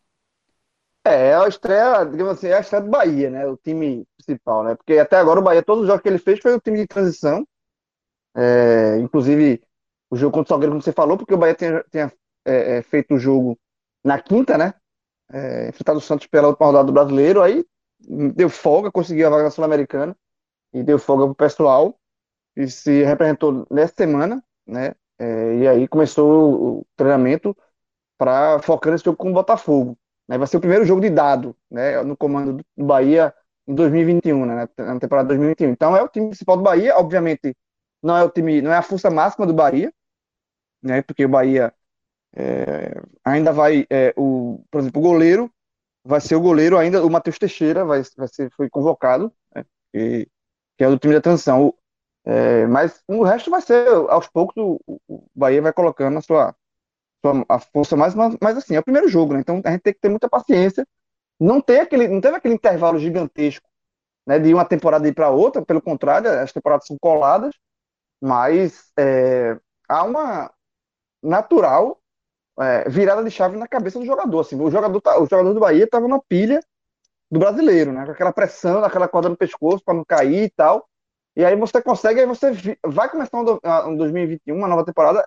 É, 1.04 1.30
é 1.30 1.36
a 1.36 1.48
estreia, 1.48 2.04
digamos 2.06 2.34
assim, 2.34 2.48
é 2.48 2.54
a 2.54 2.60
estreia 2.60 2.84
do 2.84 2.92
Bahia, 2.92 3.30
né? 3.30 3.48
O 3.48 3.58
time 3.58 4.06
principal, 4.18 4.64
né? 4.64 4.76
Porque 4.76 5.00
até 5.00 5.18
agora 5.18 5.40
o 5.40 5.44
Bahia, 5.44 5.64
todos 5.64 5.82
os 5.82 5.88
jogos 5.88 6.04
que 6.04 6.10
ele 6.10 6.20
fez 6.20 6.40
foi 6.40 6.54
o 6.54 6.62
time 6.62 6.78
de 6.78 6.88
transição, 6.88 7.46
é, 8.36 9.00
inclusive, 9.00 9.64
o 10.12 10.16
jogo 10.16 10.34
contra 10.34 10.46
o 10.46 10.50
Salgueiro, 10.50 10.74
como 10.74 10.82
você 10.82 10.94
falou, 10.94 11.18
porque 11.18 11.34
o 11.34 11.38
Bahia 11.38 11.56
tinha, 11.56 11.84
tinha 11.90 12.14
é, 12.46 12.78
é 12.78 12.82
feito 12.84 13.16
o 13.16 13.20
jogo 13.20 13.60
na 14.04 14.22
quinta, 14.22 14.58
né? 14.58 14.74
É, 15.32 15.70
enfrentado 15.70 15.98
o 15.98 16.02
Santos 16.02 16.28
pela 16.28 16.50
última 16.50 16.68
rodada 16.68 16.86
do 16.86 16.94
brasileiro, 16.94 17.42
aí 17.42 17.66
deu 18.36 18.50
folga, 18.50 18.92
conseguiu 18.92 19.28
a 19.28 19.30
vaga 19.32 19.44
na 19.44 19.52
Sul-Americana 19.52 20.16
e 20.72 20.84
deu 20.84 21.00
folga 21.00 21.26
pro 21.26 21.36
pessoal 21.36 22.00
e 22.56 22.68
se 22.68 23.04
representou 23.04 23.66
nessa 23.72 23.94
semana, 23.98 24.44
né? 24.68 24.94
É, 25.20 25.56
e 25.58 25.68
aí 25.68 25.88
começou 25.88 26.80
o 26.80 26.88
treinamento 26.96 27.56
para 28.18 28.60
focar 28.60 28.92
nesse 28.92 29.06
jogo 29.06 29.18
com 29.18 29.32
o 29.32 29.34
Botafogo. 29.34 29.98
Né? 30.28 30.38
Vai 30.38 30.48
ser 30.48 30.58
o 30.58 30.62
primeiro 30.62 30.86
jogo 30.86 31.02
de 31.02 31.10
dado, 31.10 31.56
né? 31.70 32.02
No 32.04 32.18
comando 32.18 32.64
do 32.76 32.86
Bahia 32.86 33.34
em 33.68 33.76
2021, 33.76 34.46
né? 34.46 34.68
Na 34.78 35.00
temporada 35.00 35.30
2021. 35.30 35.70
Então 35.72 35.96
é 35.96 36.02
o 36.04 36.08
time 36.10 36.28
principal 36.28 36.58
do 36.58 36.64
Bahia, 36.64 36.98
obviamente 36.98 37.56
não 38.02 38.18
é 38.18 38.24
o 38.24 38.30
time, 38.30 38.62
não 38.62 38.72
é 38.72 38.78
a 38.78 38.82
força 38.82 39.10
máxima 39.10 39.46
do 39.46 39.54
Bahia, 39.54 39.94
né? 40.82 41.02
Porque 41.02 41.26
o 41.26 41.30
Bahia 41.30 41.74
é, 42.36 42.94
ainda 43.24 43.52
vai, 43.52 43.86
é, 43.90 44.14
o, 44.18 44.64
por 44.72 44.82
exemplo, 44.82 45.02
o 45.02 45.04
goleiro 45.04 45.52
vai 46.04 46.22
ser 46.22 46.36
o 46.36 46.42
goleiro 46.42 46.78
ainda, 46.78 47.06
o 47.06 47.10
Matheus 47.10 47.38
Teixeira 47.40 47.84
vai, 47.86 48.02
vai 48.16 48.28
ser, 48.28 48.52
foi 48.52 48.70
convocado, 48.70 49.34
né? 49.54 49.66
que, 49.94 50.30
que 50.78 50.84
é 50.84 50.90
do 50.90 51.00
time 51.00 51.14
da 51.14 51.22
transição. 51.22 51.74
É, 52.30 52.68
mas 52.68 53.02
o 53.08 53.24
resto 53.24 53.50
vai 53.50 53.62
ser, 53.62 53.88
aos 54.10 54.28
poucos, 54.28 54.56
o, 54.58 54.82
o 55.08 55.24
Bahia 55.34 55.62
vai 55.62 55.72
colocando 55.72 56.18
a 56.18 56.22
sua, 56.22 56.54
sua 57.26 57.46
a 57.50 57.60
força 57.60 57.96
mais, 57.96 58.16
mas, 58.16 58.36
mas 58.42 58.58
assim, 58.58 58.76
é 58.76 58.80
o 58.80 58.84
primeiro 58.84 59.08
jogo, 59.10 59.34
né? 59.34 59.40
Então 59.42 59.62
a 59.66 59.72
gente 59.72 59.82
tem 59.82 59.94
que 59.94 60.02
ter 60.02 60.10
muita 60.10 60.30
paciência. 60.30 60.88
Não, 61.40 61.62
tem 61.62 61.80
aquele, 61.82 62.08
não 62.10 62.22
teve 62.22 62.38
aquele 62.38 62.56
intervalo 62.56 63.00
gigantesco 63.00 63.70
né, 64.28 64.40
de 64.40 64.54
uma 64.54 64.66
temporada 64.66 65.12
para 65.14 65.30
outra, 65.30 65.66
pelo 65.66 65.82
contrário, 65.82 66.30
as 66.30 66.52
temporadas 66.54 66.88
são 66.88 66.98
coladas, 67.00 67.56
mas 68.22 68.92
é, 69.00 69.58
há 69.90 70.04
uma 70.04 70.52
natural 71.24 72.00
é, 72.60 72.90
virada 72.90 73.24
de 73.24 73.32
chave 73.32 73.58
na 73.58 73.68
cabeça 73.68 74.00
do 74.00 74.06
jogador. 74.06 74.42
Assim, 74.42 74.60
o, 74.62 74.72
jogador 74.72 75.02
tá, 75.02 75.20
o 75.20 75.28
jogador 75.28 75.54
do 75.54 75.60
Bahia 75.60 75.86
estava 75.86 76.08
na 76.08 76.20
pilha 76.22 76.62
do 77.32 77.40
brasileiro, 77.40 77.92
né? 77.94 78.06
Com 78.06 78.12
aquela 78.12 78.34
pressão, 78.34 78.84
aquela 78.84 79.08
corda 79.08 79.30
no 79.30 79.38
pescoço 79.38 79.84
para 79.84 79.96
não 79.96 80.06
cair 80.06 80.46
e 80.46 80.50
tal. 80.52 80.88
E 81.38 81.46
aí 81.46 81.56
você 81.56 81.80
consegue, 81.80 82.20
aí 82.20 82.26
você 82.26 82.52
vai 82.84 83.08
começar 83.12 83.38
um, 83.38 83.92
um 83.92 83.96
2021, 83.96 84.56
uma 84.56 84.68
nova 84.68 84.84
temporada. 84.84 85.24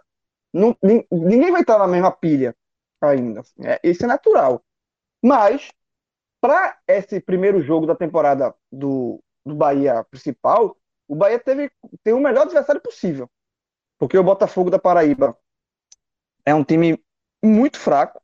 Não, 0.53 0.77
ninguém 0.83 1.53
vai 1.53 1.61
estar 1.61 1.79
na 1.79 1.87
mesma 1.87 2.11
pilha 2.11 2.53
ainda. 3.01 3.43
É, 3.63 3.79
isso 3.85 4.03
é 4.03 4.09
natural. 4.09 4.61
Mas, 5.23 5.71
para 6.41 6.77
esse 6.89 7.21
primeiro 7.21 7.61
jogo 7.63 7.87
da 7.87 7.95
temporada 7.95 8.53
do, 8.73 9.23
do 9.47 9.55
Bahia 9.55 10.03
principal, 10.11 10.77
o 11.07 11.15
Bahia 11.15 11.39
teve, 11.39 11.71
tem 12.03 12.13
o 12.13 12.19
melhor 12.21 12.43
adversário 12.43 12.81
possível. 12.81 13.31
Porque 13.97 14.19
o 14.19 14.25
Botafogo 14.25 14.69
da 14.69 14.81
Paraíba 14.81 15.39
é 16.45 16.53
um 16.53 16.65
time 16.65 17.01
muito 17.41 17.79
fraco. 17.79 18.21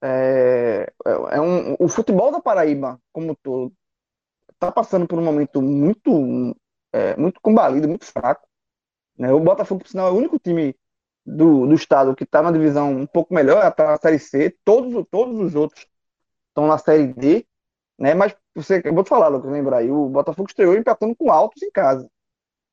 É, 0.00 0.86
é 1.32 1.40
um, 1.40 1.74
o 1.76 1.88
futebol 1.88 2.30
da 2.30 2.40
Paraíba, 2.40 3.00
como 3.12 3.34
todo, 3.34 3.74
está 4.48 4.70
passando 4.70 5.08
por 5.08 5.18
um 5.18 5.24
momento 5.24 5.60
muito, 5.60 6.54
é, 6.92 7.16
muito 7.16 7.40
combalido, 7.40 7.88
muito 7.88 8.04
fraco. 8.04 8.46
Né? 9.16 9.32
O 9.32 9.40
Botafogo, 9.40 9.82
por 9.82 9.88
sinal, 9.88 10.08
é 10.08 10.10
o 10.10 10.16
único 10.16 10.38
time 10.38 10.74
do, 11.24 11.66
do 11.66 11.74
estado 11.74 12.14
que 12.14 12.24
está 12.24 12.42
na 12.42 12.50
divisão 12.50 12.92
um 12.92 13.06
pouco 13.06 13.34
melhor, 13.34 13.66
está 13.66 13.86
na 13.86 13.96
Série 13.96 14.18
C. 14.18 14.56
Todos, 14.64 15.04
todos 15.10 15.38
os 15.38 15.54
outros 15.54 15.86
estão 16.48 16.66
na 16.66 16.78
Série 16.78 17.08
D. 17.08 17.46
Né? 17.98 18.14
Mas 18.14 18.34
você, 18.54 18.80
eu 18.84 18.94
vou 18.94 19.04
te 19.04 19.10
falar, 19.10 19.28
Lucas, 19.28 19.50
lembra 19.50 19.76
aí, 19.76 19.90
o 19.90 20.08
Botafogo 20.08 20.48
estreou 20.48 20.74
empatando 20.74 21.14
com 21.14 21.30
Altos 21.30 21.62
em 21.62 21.70
casa, 21.70 22.10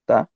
tá? 0.06 0.28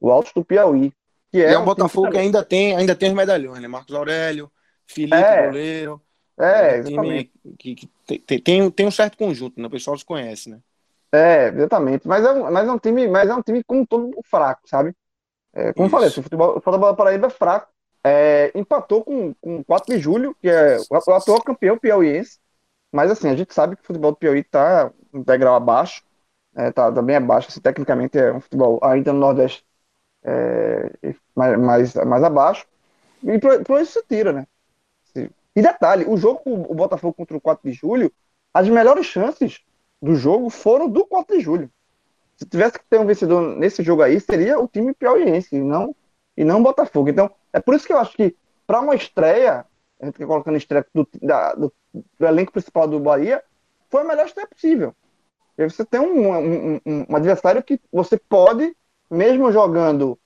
O 0.00 0.10
Altos 0.10 0.32
do 0.32 0.44
Piauí. 0.44 0.92
Que 1.30 1.42
é, 1.42 1.52
é 1.52 1.58
um 1.58 1.64
Botafogo 1.64 2.10
que 2.10 2.18
ainda 2.18 2.44
tem, 2.44 2.74
ainda 2.74 2.94
tem 2.94 3.10
os 3.10 3.16
medalhões, 3.16 3.60
né? 3.60 3.68
Marcos 3.68 3.94
Aurélio, 3.94 4.50
Felipe, 4.86 5.16
é, 5.16 5.46
goleiro. 5.46 6.02
É, 6.38 6.44
é 6.44 6.76
exatamente. 6.78 7.32
Que, 7.58 7.74
que, 7.74 7.90
tem, 8.06 8.40
tem, 8.40 8.70
tem 8.70 8.86
um 8.86 8.90
certo 8.90 9.18
conjunto, 9.18 9.60
né? 9.60 9.66
O 9.66 9.70
pessoal 9.70 9.98
se 9.98 10.04
conhece, 10.04 10.48
né? 10.48 10.60
É, 11.12 11.48
exatamente. 11.48 12.06
Mas 12.06 12.24
é 12.24 12.32
um, 12.32 12.50
mas 12.50 12.68
é 12.68 12.72
um 12.72 12.78
time, 12.78 13.08
mas 13.08 13.28
é 13.28 13.34
um 13.34 13.42
time 13.42 13.62
como 13.64 13.86
todo 13.86 14.10
fraco, 14.24 14.62
sabe? 14.66 14.94
É, 15.52 15.72
como 15.72 15.86
eu 15.86 15.90
falei, 15.90 16.08
o 16.08 16.22
futebol, 16.22 16.50
o 16.58 16.60
futebol 16.60 16.90
da 16.90 16.96
Paraíba 16.96 17.26
é 17.26 17.30
fraco. 17.30 17.68
É, 18.04 18.52
empatou 18.54 19.02
com, 19.04 19.34
com 19.34 19.62
4 19.64 19.94
de 19.94 20.00
julho, 20.00 20.34
que 20.40 20.48
é 20.48 20.78
o 20.90 21.14
atual 21.14 21.42
campeão 21.42 21.76
piauiense. 21.76 22.38
Mas 22.92 23.10
assim, 23.10 23.28
a 23.28 23.36
gente 23.36 23.52
sabe 23.52 23.76
que 23.76 23.82
o 23.82 23.86
futebol 23.86 24.12
do 24.12 24.16
Piauí 24.16 24.40
está 24.40 24.90
um 25.12 25.22
degrau 25.22 25.54
abaixo, 25.54 26.02
é, 26.56 26.70
tá, 26.70 26.90
tá, 26.90 27.02
bem 27.02 27.16
abaixo, 27.16 27.48
assim, 27.48 27.60
tecnicamente 27.60 28.18
é 28.18 28.32
um 28.32 28.40
futebol 28.40 28.80
ainda 28.82 29.12
no 29.12 29.20
Nordeste 29.20 29.64
é, 30.22 30.90
mais, 31.34 31.58
mais, 31.58 31.94
mais 31.94 32.24
abaixo. 32.24 32.66
E 33.22 33.38
por, 33.38 33.62
por 33.62 33.80
isso 33.80 34.00
se 34.00 34.06
tira, 34.06 34.32
né? 34.32 34.46
E 35.54 35.62
detalhe, 35.62 36.04
o 36.06 36.16
jogo 36.16 36.40
com 36.40 36.52
o 36.54 36.74
Botafogo 36.74 37.14
contra 37.14 37.36
o 37.36 37.40
4 37.40 37.68
de 37.68 37.76
julho, 37.76 38.12
as 38.54 38.68
melhores 38.68 39.06
chances 39.06 39.60
do 40.00 40.14
jogo 40.14 40.50
foram 40.50 40.88
do 40.88 41.04
4 41.04 41.36
de 41.36 41.42
julho. 41.42 41.70
Se 42.36 42.46
tivesse 42.46 42.78
que 42.78 42.84
ter 42.88 43.00
um 43.00 43.06
vencedor 43.06 43.56
nesse 43.56 43.82
jogo 43.82 44.02
aí, 44.02 44.20
seria 44.20 44.60
o 44.60 44.68
time 44.68 44.94
piauiense, 44.94 45.56
e 45.56 45.60
não, 45.60 45.94
e 46.36 46.44
não 46.44 46.60
o 46.60 46.62
Botafogo. 46.62 47.08
Então, 47.08 47.30
é 47.52 47.60
por 47.60 47.74
isso 47.74 47.86
que 47.86 47.92
eu 47.92 47.98
acho 47.98 48.16
que, 48.16 48.36
para 48.66 48.80
uma 48.80 48.94
estreia, 48.94 49.66
a 50.00 50.06
gente 50.06 50.24
colocando 50.24 50.56
estreia 50.56 50.86
do, 50.94 51.08
da, 51.20 51.54
do, 51.54 51.72
do, 51.92 52.26
elenco 52.26 52.52
principal 52.52 52.86
do 52.86 53.00
Bahia, 53.00 53.42
foi 53.90 54.02
a 54.02 54.04
melhor 54.04 54.26
estreia 54.26 54.46
possível. 54.46 54.94
E 55.56 55.68
você 55.68 55.84
tem 55.84 56.00
um, 56.00 56.30
um, 56.30 56.80
um, 56.86 57.06
um 57.08 57.16
adversário 57.16 57.62
que 57.62 57.80
você 57.92 58.16
pode, 58.16 58.76
mesmo 59.10 59.50
jogando 59.50 60.16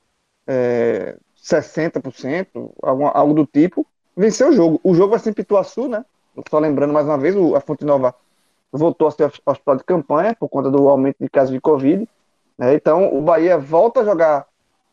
é, 0.46 1.16
60%, 1.42 2.72
algo, 2.82 3.32
do 3.32 3.46
tipo, 3.46 3.86
venceu 4.14 4.50
o 4.50 4.52
jogo. 4.52 4.80
O 4.84 4.94
jogo 4.94 5.10
vai 5.10 5.18
ser 5.18 5.30
em 5.30 5.34
Pituaçu, 5.34 5.88
né? 5.88 6.04
Só 6.50 6.58
lembrando 6.58 6.92
mais 6.92 7.06
uma 7.06 7.16
vez, 7.16 7.34
a 7.54 7.60
Fonte 7.60 7.86
Nova 7.86 8.14
voltou 8.72 9.08
a 9.08 9.10
ser 9.10 9.24
hospital 9.24 9.76
de 9.76 9.84
campanha 9.84 10.34
por 10.34 10.48
conta 10.48 10.70
do 10.70 10.88
aumento 10.88 11.16
de 11.20 11.28
casos 11.28 11.52
de 11.52 11.60
Covid. 11.60 12.08
Né? 12.58 12.74
Então, 12.74 13.14
o 13.14 13.20
Bahia 13.20 13.58
volta 13.58 14.00
a 14.00 14.04
jogar 14.04 14.46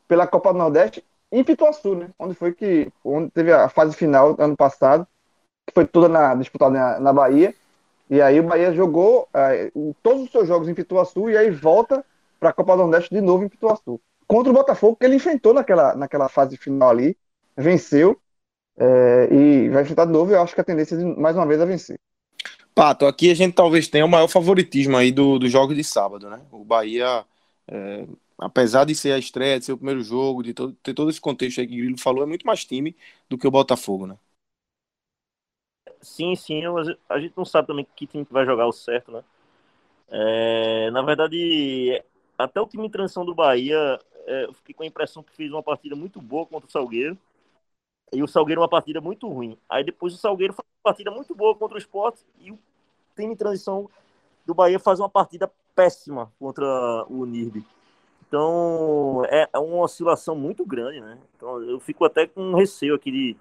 pela 0.07 0.27
Copa 0.27 0.51
do 0.51 0.59
Nordeste 0.59 1.03
em 1.31 1.43
Pituaçu, 1.43 1.95
né? 1.95 2.09
Onde 2.17 2.33
foi 2.33 2.53
que 2.53 2.91
onde 3.03 3.29
teve 3.31 3.53
a 3.53 3.69
fase 3.69 3.95
final 3.95 4.35
ano 4.39 4.57
passado, 4.57 5.07
que 5.67 5.73
foi 5.73 5.85
toda 5.85 6.09
na, 6.09 6.33
disputada 6.35 6.71
na, 6.71 6.99
na 6.99 7.13
Bahia. 7.13 7.53
E 8.09 8.21
aí 8.21 8.39
o 8.39 8.43
Bahia 8.43 8.73
jogou 8.73 9.27
é, 9.33 9.71
todos 10.01 10.23
os 10.23 10.31
seus 10.31 10.47
jogos 10.47 10.67
em 10.67 10.73
Pituaçu 10.73 11.29
e 11.29 11.37
aí 11.37 11.51
volta 11.51 12.03
para 12.39 12.49
a 12.49 12.53
Copa 12.53 12.75
do 12.75 12.83
Nordeste 12.83 13.13
de 13.13 13.21
novo 13.21 13.43
em 13.43 13.49
Pituaçu. 13.49 14.01
Contra 14.27 14.51
o 14.51 14.55
Botafogo, 14.55 14.95
que 14.95 15.05
ele 15.05 15.15
enfrentou 15.15 15.53
naquela, 15.53 15.95
naquela 15.95 16.27
fase 16.27 16.57
final 16.57 16.89
ali, 16.89 17.15
venceu 17.55 18.19
é, 18.77 19.27
e 19.31 19.69
vai 19.69 19.83
enfrentar 19.83 20.05
de 20.05 20.11
novo. 20.11 20.31
Eu 20.31 20.41
acho 20.41 20.55
que 20.55 20.61
a 20.61 20.63
tendência 20.63 20.95
é 20.95 20.97
de, 20.97 21.05
mais 21.05 21.35
uma 21.35 21.45
vez 21.45 21.61
a 21.61 21.65
vencer. 21.65 21.99
Pato, 22.79 23.05
aqui 23.05 23.29
a 23.29 23.33
gente 23.33 23.53
talvez 23.53 23.89
tenha 23.89 24.05
o 24.05 24.07
maior 24.07 24.29
favoritismo 24.29 24.95
aí 24.95 25.11
do, 25.11 25.37
do 25.37 25.49
jogo 25.49 25.75
de 25.75 25.83
sábado, 25.83 26.29
né? 26.29 26.41
O 26.49 26.63
Bahia, 26.63 27.25
é, 27.67 28.07
apesar 28.37 28.85
de 28.85 28.95
ser 28.95 29.11
a 29.11 29.19
estreia, 29.19 29.59
de 29.59 29.65
ser 29.65 29.73
o 29.73 29.77
primeiro 29.77 30.01
jogo, 30.01 30.41
de 30.41 30.53
todo, 30.53 30.71
ter 30.81 30.93
todo 30.93 31.09
esse 31.09 31.19
contexto 31.19 31.59
aí 31.59 31.67
que 31.67 31.73
o 31.73 31.77
Grilo 31.77 31.99
falou, 31.99 32.23
é 32.23 32.25
muito 32.25 32.47
mais 32.47 32.63
time 32.63 32.95
do 33.29 33.37
que 33.37 33.45
o 33.45 33.51
Botafogo, 33.51 34.07
né? 34.07 34.17
Sim, 36.01 36.33
sim, 36.37 36.61
a 37.09 37.19
gente 37.19 37.33
não 37.35 37.43
sabe 37.43 37.67
também 37.67 37.85
que 37.97 38.07
time 38.07 38.25
vai 38.31 38.45
jogar 38.45 38.65
o 38.65 38.71
certo, 38.71 39.11
né? 39.11 39.25
É, 40.07 40.89
na 40.91 41.01
verdade, 41.01 42.01
até 42.37 42.61
o 42.61 42.65
time 42.65 42.85
em 42.85 42.89
transição 42.89 43.25
do 43.25 43.35
Bahia, 43.35 43.99
é, 44.25 44.45
eu 44.45 44.53
fiquei 44.53 44.73
com 44.73 44.83
a 44.83 44.87
impressão 44.87 45.21
que 45.21 45.35
fez 45.35 45.51
uma 45.51 45.61
partida 45.61 45.97
muito 45.97 46.21
boa 46.21 46.45
contra 46.45 46.69
o 46.69 46.71
Salgueiro. 46.71 47.17
E 48.13 48.23
o 48.23 48.27
Salgueiro 48.27 48.61
uma 48.61 48.69
partida 48.69 49.01
muito 49.01 49.27
ruim. 49.27 49.57
Aí 49.69 49.83
depois 49.83 50.13
o 50.13 50.17
Salgueiro 50.17 50.53
faz 50.53 50.65
uma 50.65 50.93
partida 50.93 51.11
muito 51.11 51.35
boa 51.35 51.53
contra 51.55 51.75
o 51.75 51.77
Sport 51.77 52.21
e 52.39 52.51
o 52.51 52.57
time 53.19 53.33
em 53.33 53.37
transição 53.37 53.89
do 54.45 54.53
Bahia 54.53 54.79
faz 54.79 54.99
uma 54.99 55.09
partida 55.09 55.51
péssima 55.75 56.31
contra 56.39 56.65
o 57.09 57.25
Nirby. 57.25 57.65
Então 58.27 59.23
é, 59.27 59.47
é 59.51 59.59
uma 59.59 59.83
oscilação 59.83 60.35
muito 60.35 60.65
grande, 60.65 61.01
né? 61.01 61.17
Então 61.35 61.61
eu 61.63 61.79
fico 61.79 62.05
até 62.05 62.27
com 62.27 62.53
receio 62.53 62.95
aqui 62.95 63.11
de 63.11 63.37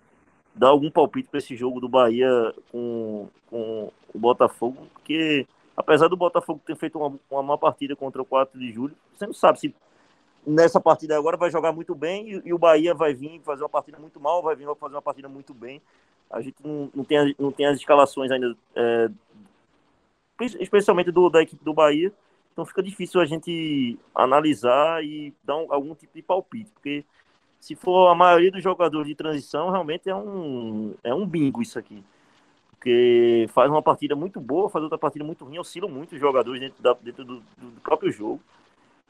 dar 0.54 0.68
algum 0.68 0.90
palpite 0.90 1.28
para 1.28 1.38
esse 1.38 1.54
jogo 1.54 1.80
do 1.80 1.88
Bahia 1.88 2.54
com, 2.72 3.28
com 3.48 3.92
o 4.12 4.18
Botafogo, 4.18 4.88
porque 4.94 5.46
apesar 5.76 6.08
do 6.08 6.16
Botafogo 6.16 6.60
ter 6.66 6.76
feito 6.76 6.98
uma, 6.98 7.18
uma 7.30 7.42
má 7.42 7.58
partida 7.58 7.94
contra 7.94 8.20
o 8.20 8.24
4 8.24 8.58
de 8.58 8.72
julho, 8.72 8.96
você 9.14 9.26
não 9.26 9.34
sabe 9.34 9.60
se 9.60 9.74
nessa 10.46 10.80
partida 10.80 11.16
agora 11.16 11.36
vai 11.36 11.50
jogar 11.50 11.72
muito 11.72 11.94
bem 11.94 12.32
e, 12.32 12.42
e, 12.46 12.52
o 12.52 12.58
Bahia 12.58 12.94
vai 12.94 13.14
vir 13.14 13.40
fazer 13.44 13.62
uma 13.62 13.68
partida 13.68 13.98
muito 13.98 14.18
mal, 14.18 14.42
vai 14.42 14.56
vir 14.56 14.66
fazer 14.76 14.94
uma 14.94 15.02
partida 15.02 15.28
muito 15.28 15.52
bem. 15.52 15.80
A 16.30 16.40
gente 16.40 16.56
não, 16.62 16.90
não, 16.94 17.04
tem, 17.04 17.34
não 17.38 17.52
tem 17.52 17.66
as 17.66 17.78
escalações 17.78 18.30
ainda, 18.30 18.54
é, 18.74 19.08
especialmente 20.40 21.11
do, 21.11 21.29
da 21.29 21.42
equipe 21.42 21.64
do 21.64 21.74
Bahia, 21.74 22.12
então 22.53 22.64
fica 22.66 22.83
difícil 22.83 23.20
a 23.20 23.24
gente 23.24 23.98
analisar 24.14 25.05
e 25.05 25.33
dar 25.44 25.57
um, 25.57 25.72
algum 25.72 25.94
tipo 25.94 26.14
de 26.14 26.22
palpite, 26.22 26.70
porque 26.72 27.05
se 27.61 27.74
for 27.74 28.09
a 28.09 28.14
maioria 28.14 28.51
dos 28.51 28.62
jogadores 28.62 29.09
de 29.09 29.14
transição, 29.14 29.70
realmente 29.70 30.09
é 30.09 30.14
um, 30.14 30.94
é 31.03 31.14
um 31.14 31.27
bingo 31.27 31.61
isso 31.61 31.79
aqui. 31.79 32.03
Porque 32.70 33.46
faz 33.51 33.68
uma 33.70 33.83
partida 33.83 34.14
muito 34.14 34.40
boa, 34.40 34.70
faz 34.70 34.83
outra 34.83 34.96
partida 34.96 35.24
muito 35.24 35.44
ruim, 35.44 35.59
oscilam 35.59 35.90
muito 35.90 36.14
os 36.14 36.20
jogadores 36.20 36.61
dentro, 36.61 36.83
da, 36.83 36.94
dentro 36.94 37.24
do, 37.24 37.40
do, 37.57 37.81
próprio 37.81 38.12
jogo. 38.12 38.40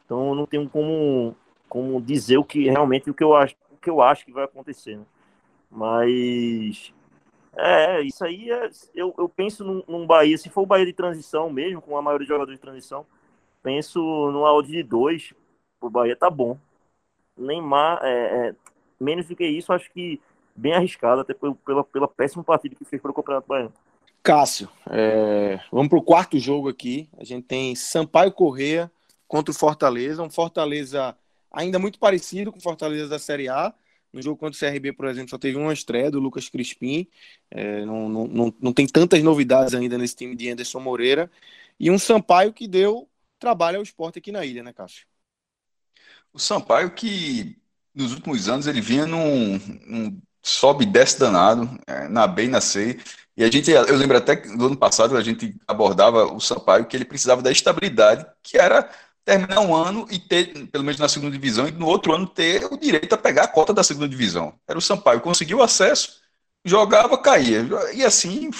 Então 0.04 0.34
não 0.34 0.46
tenho 0.46 0.68
como, 0.68 1.36
como 1.68 2.00
dizer 2.00 2.38
o 2.38 2.44
que 2.44 2.64
realmente 2.64 3.10
o 3.10 3.14
que 3.14 3.22
eu 3.22 3.36
acho, 3.36 3.54
o 3.70 3.76
que 3.76 3.90
eu 3.90 4.00
acho 4.00 4.24
que 4.24 4.32
vai 4.32 4.44
acontecer. 4.44 4.96
Né? 4.96 5.04
Mas 5.70 6.94
é, 7.58 8.02
isso 8.02 8.24
aí 8.24 8.50
é, 8.50 8.70
eu, 8.94 9.14
eu 9.18 9.28
penso 9.28 9.64
num, 9.64 9.82
num 9.88 10.06
Bahia, 10.06 10.38
se 10.38 10.48
for 10.48 10.62
o 10.62 10.66
Bahia 10.66 10.86
de 10.86 10.92
transição 10.92 11.50
mesmo, 11.50 11.82
com 11.82 11.96
a 11.96 12.02
maioria 12.02 12.24
dos 12.24 12.28
jogadores 12.28 12.58
de 12.58 12.62
transição, 12.62 13.04
penso 13.62 14.00
numa 14.30 14.52
odd 14.52 14.70
de 14.70 14.82
dois, 14.82 15.34
o 15.80 15.90
Bahia 15.90 16.16
tá 16.16 16.30
bom. 16.30 16.58
Neymar, 17.36 18.00
é, 18.02 18.48
é, 18.48 18.54
menos 19.00 19.26
do 19.26 19.36
que 19.36 19.46
isso, 19.46 19.72
acho 19.72 19.90
que 19.92 20.20
bem 20.54 20.72
arriscado, 20.74 21.20
até 21.20 21.34
pela, 21.34 21.84
pela 21.84 22.08
péssima 22.08 22.42
partida 22.42 22.74
que 22.74 22.84
fez 22.84 23.00
pelo 23.00 23.14
Campeonato 23.14 23.46
Baiano. 23.46 23.72
Cássio, 24.22 24.68
é, 24.90 25.60
vamos 25.70 25.88
para 25.88 25.98
o 25.98 26.02
quarto 26.02 26.38
jogo 26.38 26.68
aqui. 26.68 27.08
A 27.16 27.24
gente 27.24 27.46
tem 27.46 27.74
Sampaio 27.74 28.32
Correia 28.32 28.90
contra 29.26 29.52
o 29.52 29.54
Fortaleza, 29.54 30.22
um 30.22 30.30
Fortaleza 30.30 31.16
ainda 31.50 31.78
muito 31.78 31.98
parecido 31.98 32.52
com 32.52 32.58
o 32.58 32.62
Fortaleza 32.62 33.08
da 33.08 33.18
Série 33.18 33.48
A. 33.48 33.72
No 34.12 34.22
jogo 34.22 34.38
contra 34.38 34.56
o 34.56 34.58
CRB, 34.72 34.92
por 34.92 35.06
exemplo, 35.06 35.30
só 35.30 35.38
teve 35.38 35.58
uma 35.58 35.72
estreia 35.72 36.10
do 36.10 36.18
Lucas 36.18 36.48
Crispim. 36.48 37.06
É, 37.50 37.84
não, 37.84 38.08
não, 38.08 38.26
não, 38.26 38.54
não 38.60 38.72
tem 38.72 38.86
tantas 38.86 39.22
novidades 39.22 39.74
ainda 39.74 39.98
nesse 39.98 40.16
time 40.16 40.34
de 40.34 40.50
Anderson 40.50 40.80
Moreira. 40.80 41.30
E 41.78 41.90
um 41.90 41.98
Sampaio 41.98 42.52
que 42.52 42.66
deu 42.66 43.08
trabalho 43.38 43.78
ao 43.78 43.82
esporte 43.82 44.18
aqui 44.18 44.32
na 44.32 44.44
ilha, 44.44 44.62
né, 44.62 44.72
Cássio? 44.72 45.06
O 46.32 46.38
Sampaio 46.38 46.90
que 46.90 47.56
nos 47.94 48.12
últimos 48.12 48.48
anos 48.48 48.66
ele 48.66 48.80
vinha 48.80 49.06
num, 49.06 49.58
num 49.86 50.20
sobe 50.42 50.84
e 50.84 50.86
desce 50.86 51.18
danado, 51.18 51.78
é, 51.86 52.08
na 52.08 52.26
B 52.26 52.44
e 52.44 52.48
na 52.48 52.60
C. 52.60 52.98
E 53.36 53.44
a 53.44 53.50
gente, 53.50 53.70
eu 53.70 53.96
lembro 53.96 54.16
até 54.16 54.36
que 54.36 54.48
no 54.48 54.66
ano 54.66 54.76
passado 54.76 55.16
a 55.16 55.22
gente 55.22 55.54
abordava 55.66 56.24
o 56.32 56.40
Sampaio 56.40 56.86
que 56.86 56.96
ele 56.96 57.04
precisava 57.04 57.42
da 57.42 57.52
estabilidade, 57.52 58.26
que 58.42 58.58
era 58.58 58.90
terminar 59.28 59.60
um 59.60 59.76
ano 59.76 60.06
e 60.10 60.18
ter, 60.18 60.66
pelo 60.68 60.82
menos 60.82 60.98
na 60.98 61.06
segunda 61.06 61.32
divisão, 61.32 61.68
e 61.68 61.70
no 61.70 61.86
outro 61.86 62.14
ano 62.14 62.26
ter 62.26 62.64
o 62.64 62.78
direito 62.78 63.14
a 63.14 63.18
pegar 63.18 63.44
a 63.44 63.48
cota 63.48 63.74
da 63.74 63.84
segunda 63.84 64.08
divisão. 64.08 64.58
Era 64.66 64.78
o 64.78 64.82
Sampaio, 64.82 65.20
conseguiu 65.20 65.62
acesso, 65.62 66.22
jogava, 66.64 67.18
caía. 67.18 67.66
E 67.92 68.02
assim 68.02 68.50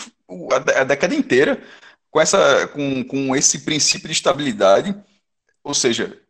a 0.76 0.84
década 0.84 1.14
inteira, 1.14 1.62
com, 2.10 2.20
essa, 2.20 2.68
com, 2.68 3.02
com 3.02 3.34
esse 3.34 3.60
princípio 3.60 4.08
de 4.08 4.12
estabilidade, 4.12 4.94
ou 5.64 5.72
seja, 5.72 6.20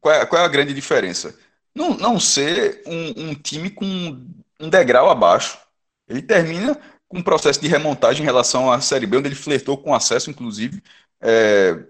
qual 0.00 0.14
é, 0.14 0.24
qual 0.24 0.42
é 0.42 0.44
a 0.44 0.48
grande 0.48 0.72
diferença? 0.72 1.36
Não, 1.74 1.96
não 1.96 2.20
ser 2.20 2.84
um, 2.86 3.30
um 3.30 3.34
time 3.34 3.68
com 3.68 3.84
um 4.60 4.68
degrau 4.68 5.10
abaixo. 5.10 5.58
Ele 6.08 6.22
termina 6.22 6.78
com 7.08 7.18
um 7.18 7.22
processo 7.22 7.60
de 7.60 7.66
remontagem 7.66 8.22
em 8.22 8.26
relação 8.26 8.70
à 8.70 8.80
Série 8.80 9.06
B, 9.06 9.16
onde 9.16 9.26
ele 9.26 9.34
flertou 9.34 9.76
com 9.76 9.92
acesso, 9.92 10.30
inclusive, 10.30 10.80
é, 11.20 11.84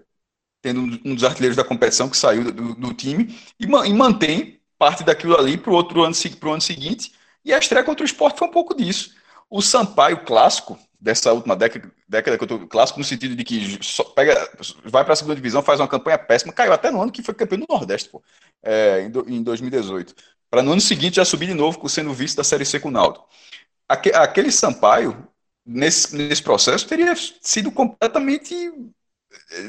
tendo 0.61 0.81
um 1.05 1.15
dos 1.15 1.23
artilheiros 1.23 1.55
da 1.55 1.63
competição 1.63 2.09
que 2.09 2.17
saiu 2.17 2.51
do, 2.51 2.75
do 2.75 2.93
time, 2.93 3.35
e, 3.59 3.65
e, 3.65 3.93
mantém 3.93 4.59
parte 4.77 5.03
daquilo 5.03 5.37
ali 5.37 5.57
para 5.57 5.71
o 5.71 5.75
outro 5.75 6.03
ano, 6.03 6.15
pro 6.39 6.51
ano 6.51 6.61
seguinte. 6.61 7.11
E 7.43 7.53
a 7.53 7.57
estreia 7.57 7.83
contra 7.83 8.03
o 8.03 8.05
esporte 8.05 8.37
foi 8.37 8.47
um 8.47 8.51
pouco 8.51 8.75
disso. 8.75 9.15
O 9.49 9.61
Sampaio 9.61 10.23
clássico, 10.23 10.77
dessa 10.99 11.31
última 11.33 11.55
década, 11.55 11.91
década 12.07 12.37
que 12.37 12.43
eu 12.43 12.47
tô 12.47 12.67
clássico, 12.67 12.99
no 12.99 13.05
sentido 13.05 13.35
de 13.35 13.43
que 13.43 13.79
pega, 14.15 14.49
vai 14.85 15.03
para 15.03 15.13
a 15.13 15.15
segunda 15.15 15.35
divisão, 15.35 15.63
faz 15.63 15.79
uma 15.79 15.87
campanha 15.87 16.17
péssima, 16.17 16.53
caiu 16.53 16.73
até 16.73 16.91
no 16.91 17.01
ano 17.01 17.11
que 17.11 17.23
foi 17.23 17.33
campeão 17.33 17.59
do 17.59 17.65
Nordeste, 17.69 18.09
pô, 18.09 18.21
é, 18.61 19.03
em, 19.03 19.09
do, 19.09 19.27
em 19.29 19.41
2018. 19.41 20.13
Para 20.49 20.61
no 20.61 20.71
ano 20.71 20.81
seguinte 20.81 21.15
já 21.17 21.25
subir 21.25 21.47
de 21.47 21.53
novo, 21.53 21.87
sendo 21.87 22.13
vice 22.13 22.35
da 22.35 22.43
Série 22.43 22.65
C 22.65 22.79
com 22.79 22.89
o 22.89 22.91
Naldo. 22.91 23.23
Aquele 23.87 24.51
Sampaio, 24.51 25.27
nesse, 25.65 26.15
nesse 26.15 26.43
processo, 26.43 26.87
teria 26.87 27.13
sido 27.41 27.71
completamente 27.71 28.71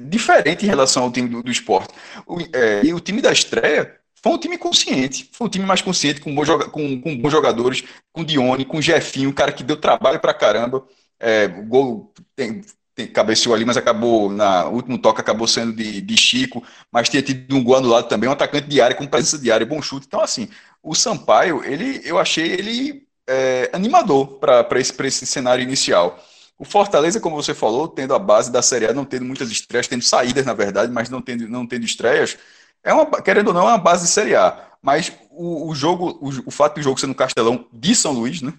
diferente 0.03 0.65
em 0.65 0.69
relação 0.69 1.05
ao 1.05 1.13
time 1.13 1.29
do, 1.29 1.43
do 1.43 1.51
esporte. 1.51 1.95
O, 2.27 2.39
é, 2.53 2.85
e 2.85 2.93
o 2.93 3.01
time 3.01 3.21
da 3.23 3.33
estreia 3.33 4.01
foi 4.23 4.33
um 4.33 4.39
time 4.39 4.59
consciente, 4.59 5.29
foi 5.33 5.47
um 5.47 5.51
time 5.51 5.65
mais 5.65 5.81
consciente, 5.81 6.21
com, 6.21 6.35
bons, 6.35 6.49
com, 6.67 7.01
com 7.01 7.17
bons 7.17 7.31
jogadores, 7.31 7.85
com 8.13 8.25
Dione, 8.25 8.65
com 8.65 8.81
Jefinho, 8.81 9.31
um 9.31 9.33
cara 9.33 9.53
que 9.53 9.65
deu 9.65 9.77
trabalho 9.77 10.21
pra 10.21 10.35
caramba. 10.35 10.87
É, 11.19 11.47
o 11.47 11.65
gol 11.65 12.13
tem, 12.37 12.61
tem, 12.95 13.07
cabeceou 13.07 13.55
ali, 13.55 13.65
mas 13.65 13.77
acabou, 13.77 14.31
na 14.31 14.67
último 14.69 14.99
toque, 14.99 15.21
acabou 15.21 15.47
sendo 15.47 15.73
de, 15.73 16.01
de 16.01 16.17
Chico, 16.17 16.63
mas 16.93 17.09
tinha 17.09 17.23
tido 17.23 17.57
um 17.57 17.65
gol 17.65 17.77
anulado 17.77 18.09
também, 18.09 18.29
um 18.29 18.33
atacante 18.33 18.69
de 18.69 18.81
área, 18.81 18.97
com 18.97 19.07
presença 19.07 19.39
de 19.39 19.51
área, 19.51 19.67
bom 19.67 19.81
chute. 19.81 20.07
Então, 20.07 20.21
assim, 20.21 20.49
o 20.83 20.95
Sampaio, 20.95 21.65
ele, 21.65 22.03
eu 22.05 22.19
achei 22.19 22.47
ele 22.53 23.07
é, 23.27 23.71
animador 23.73 24.39
para 24.39 24.81
esse, 24.81 24.95
esse 25.07 25.27
cenário 25.27 25.63
inicial. 25.63 26.23
O 26.61 26.65
Fortaleza, 26.67 27.19
como 27.19 27.37
você 27.43 27.55
falou, 27.55 27.89
tendo 27.89 28.15
a 28.15 28.19
base 28.19 28.53
da 28.53 28.61
Série 28.61 28.85
A, 28.85 28.93
não 28.93 29.07
tendo 29.07 29.25
muitas 29.25 29.51
estreias, 29.51 29.89
tendo 29.89 30.05
saídas, 30.05 30.45
na 30.45 30.53
verdade, 30.53 30.93
mas 30.93 31.09
não 31.09 31.23
tendo, 31.23 31.49
não 31.49 31.67
tendo 31.67 31.87
estreias, 31.87 32.37
é 32.85 32.93
uma, 32.93 33.07
querendo 33.23 33.49
ou 33.49 33.55
não, 33.55 33.63
é 33.63 33.73
uma 33.73 33.79
base 33.79 34.05
de 34.05 34.11
Série 34.11 34.35
A. 34.35 34.69
Mas 34.83 35.11
o, 35.31 35.71
o 35.71 35.75
jogo, 35.75 36.19
o, 36.21 36.29
o, 36.49 36.51
fato 36.51 36.75
do 36.75 36.83
jogo 36.83 37.01
ser 37.01 37.07
no 37.07 37.15
Castelão 37.15 37.67
de 37.73 37.95
São 37.95 38.13
Luís, 38.13 38.43
né? 38.43 38.53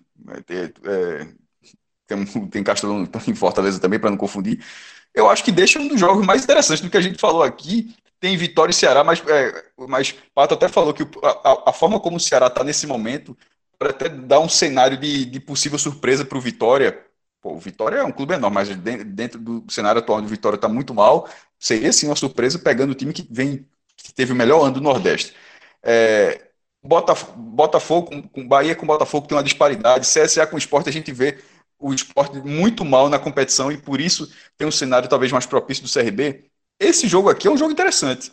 É, 0.50 0.64
é, 0.64 1.28
tem, 2.08 2.26
tem 2.48 2.64
Castelão 2.64 3.08
em 3.28 3.36
Fortaleza 3.36 3.80
também, 3.80 4.00
para 4.00 4.10
não 4.10 4.18
confundir. 4.18 4.66
Eu 5.14 5.30
acho 5.30 5.44
que 5.44 5.52
deixa 5.52 5.78
um 5.78 5.88
dos 5.88 6.00
jogos 6.00 6.26
mais 6.26 6.44
interessantes 6.44 6.82
do 6.82 6.90
que 6.90 6.98
a 6.98 7.02
gente 7.02 7.20
falou 7.20 7.44
aqui. 7.44 7.96
Tem 8.20 8.36
Vitória 8.36 8.72
e 8.72 8.74
Ceará, 8.74 9.04
mas, 9.04 9.22
é, 9.28 9.64
mas 9.88 10.16
Pato 10.34 10.56
até 10.56 10.68
falou 10.68 10.92
que 10.92 11.04
a, 11.24 11.70
a 11.70 11.74
forma 11.74 12.00
como 12.00 12.18
o 12.18 12.20
Ceará 12.20 12.48
está 12.48 12.64
nesse 12.64 12.88
momento 12.88 13.38
para 13.78 13.92
até 13.92 14.10
dar 14.10 14.40
um 14.40 14.50
cenário 14.50 14.98
de, 14.98 15.24
de 15.24 15.40
possível 15.40 15.78
surpresa 15.78 16.26
para 16.26 16.38
o 16.40 16.42
Vitória. 16.42 17.11
Pô, 17.42 17.54
o 17.56 17.60
Vitória 17.60 17.98
é 17.98 18.04
um 18.04 18.12
clube 18.12 18.34
enorme, 18.36 18.56
mas 18.56 18.70
dentro 19.06 19.40
do 19.40 19.66
cenário 19.72 20.00
atual 20.00 20.20
onde 20.20 20.28
o 20.28 20.30
Vitória 20.30 20.56
está 20.56 20.70
muito 20.70 20.94
mal, 20.94 21.28
seria 21.60 21.92
sim 21.92 22.08
uma 22.08 22.16
surpresa 22.16 22.60
pegando 22.60 22.92
o 22.92 22.96
time 22.96 23.14
que 23.14 23.28
vem 23.30 23.68
que 23.98 24.14
teve 24.14 24.32
o 24.34 24.36
melhor 24.36 24.64
ano 24.64 24.76
do 24.76 24.82
Nordeste. 24.82 25.36
É, 25.84 26.50
Botafogo, 26.84 27.34
Botafogo 27.40 28.30
com, 28.30 28.48
Bahia 28.48 28.76
com 28.76 28.86
Botafogo 28.86 29.28
tem 29.28 29.38
uma 29.38 29.44
disparidade, 29.44 30.08
CSA 30.08 30.46
com 30.48 30.58
esporte 30.58 30.90
a 30.90 30.94
gente 30.94 31.12
vê 31.12 31.40
o 31.80 31.94
esporte 31.94 32.38
muito 32.40 32.86
mal 32.86 33.10
na 33.10 33.18
competição 33.20 33.72
e 33.72 33.78
por 33.78 34.00
isso 34.00 34.32
tem 34.58 34.68
um 34.68 34.72
cenário 34.72 35.10
talvez 35.10 35.32
mais 35.32 35.46
propício 35.46 35.84
do 35.84 35.90
CRB. 35.90 36.46
Esse 36.80 37.08
jogo 37.08 37.30
aqui 37.30 37.48
é 37.48 37.52
um 37.52 37.58
jogo 37.58 37.72
interessante. 37.72 38.32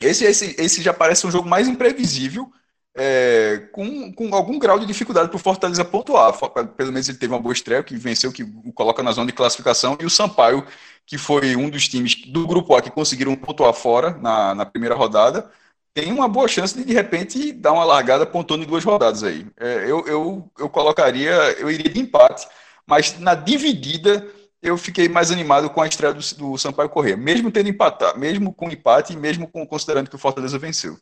Esse, 0.00 0.24
esse, 0.24 0.54
esse 0.60 0.82
já 0.82 0.94
parece 0.94 1.26
um 1.26 1.30
jogo 1.30 1.48
mais 1.48 1.66
imprevisível, 1.68 2.50
é, 2.98 3.68
com, 3.72 4.12
com 4.12 4.34
algum 4.34 4.58
grau 4.58 4.78
de 4.78 4.84
dificuldade 4.84 5.28
para 5.28 5.36
o 5.36 5.38
Fortaleza 5.38 5.84
pontuar. 5.84 6.32
Pelo 6.76 6.92
menos 6.92 7.08
ele 7.08 7.18
teve 7.18 7.32
uma 7.32 7.40
boa 7.40 7.52
estreia, 7.52 7.82
que 7.82 7.96
venceu, 7.96 8.32
que 8.32 8.42
o 8.42 8.72
coloca 8.72 9.02
na 9.02 9.12
zona 9.12 9.28
de 9.28 9.32
classificação, 9.32 9.96
e 10.00 10.04
o 10.04 10.10
Sampaio, 10.10 10.66
que 11.06 11.16
foi 11.16 11.56
um 11.56 11.70
dos 11.70 11.88
times 11.88 12.16
do 12.26 12.46
grupo 12.46 12.74
A 12.74 12.82
que 12.82 12.90
conseguiram 12.90 13.36
pontuar 13.36 13.72
fora 13.72 14.18
na, 14.20 14.54
na 14.54 14.66
primeira 14.66 14.94
rodada, 14.94 15.50
tem 15.94 16.12
uma 16.12 16.28
boa 16.28 16.48
chance 16.48 16.76
de, 16.76 16.84
de 16.84 16.92
repente, 16.92 17.52
dar 17.52 17.72
uma 17.72 17.84
largada 17.84 18.26
pontuando 18.26 18.64
em 18.64 18.66
duas 18.66 18.84
rodadas 18.84 19.22
aí. 19.22 19.46
É, 19.58 19.84
eu, 19.84 20.06
eu, 20.06 20.50
eu 20.58 20.68
colocaria, 20.68 21.32
eu 21.58 21.70
iria 21.70 21.90
de 21.90 22.00
empate, 22.00 22.46
mas 22.86 23.18
na 23.18 23.34
dividida 23.34 24.26
eu 24.60 24.76
fiquei 24.76 25.08
mais 25.08 25.30
animado 25.30 25.70
com 25.70 25.80
a 25.80 25.86
estreia 25.86 26.12
do, 26.12 26.20
do 26.36 26.58
Sampaio 26.58 26.88
Corrêa, 26.88 27.16
mesmo 27.16 27.50
tendo 27.50 27.68
empatado, 27.68 28.18
mesmo 28.18 28.52
com 28.52 28.70
empate 28.70 29.12
e 29.12 29.16
mesmo 29.16 29.46
com, 29.48 29.64
considerando 29.66 30.10
que 30.10 30.16
o 30.16 30.18
Fortaleza 30.18 30.58
venceu. 30.58 30.98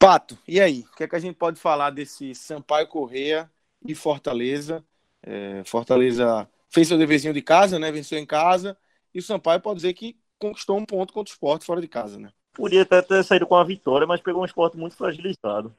Pato, 0.00 0.38
e 0.48 0.58
aí? 0.58 0.86
O 0.90 0.96
que, 0.96 1.04
é 1.04 1.08
que 1.08 1.14
a 1.14 1.18
gente 1.18 1.36
pode 1.36 1.60
falar 1.60 1.90
desse 1.90 2.34
Sampaio 2.34 2.88
Corrêa 2.88 3.50
e 3.84 3.94
Fortaleza? 3.94 4.82
É, 5.22 5.62
Fortaleza 5.66 6.48
fez 6.70 6.88
seu 6.88 6.96
deverzinho 6.96 7.34
de 7.34 7.42
casa, 7.42 7.78
né? 7.78 7.92
Venceu 7.92 8.18
em 8.18 8.24
casa. 8.24 8.74
E 9.14 9.18
o 9.18 9.22
Sampaio 9.22 9.60
pode 9.60 9.76
dizer 9.76 9.92
que 9.92 10.16
conquistou 10.38 10.78
um 10.78 10.86
ponto 10.86 11.12
contra 11.12 11.30
o 11.30 11.34
esporte 11.34 11.66
fora 11.66 11.82
de 11.82 11.86
casa, 11.86 12.18
né? 12.18 12.30
Podia 12.54 12.80
até 12.80 13.02
ter 13.02 13.22
saído 13.22 13.46
com 13.46 13.54
a 13.54 13.62
vitória, 13.62 14.06
mas 14.06 14.22
pegou 14.22 14.40
um 14.40 14.46
esporte 14.46 14.74
muito 14.74 14.96
fragilizado. 14.96 15.70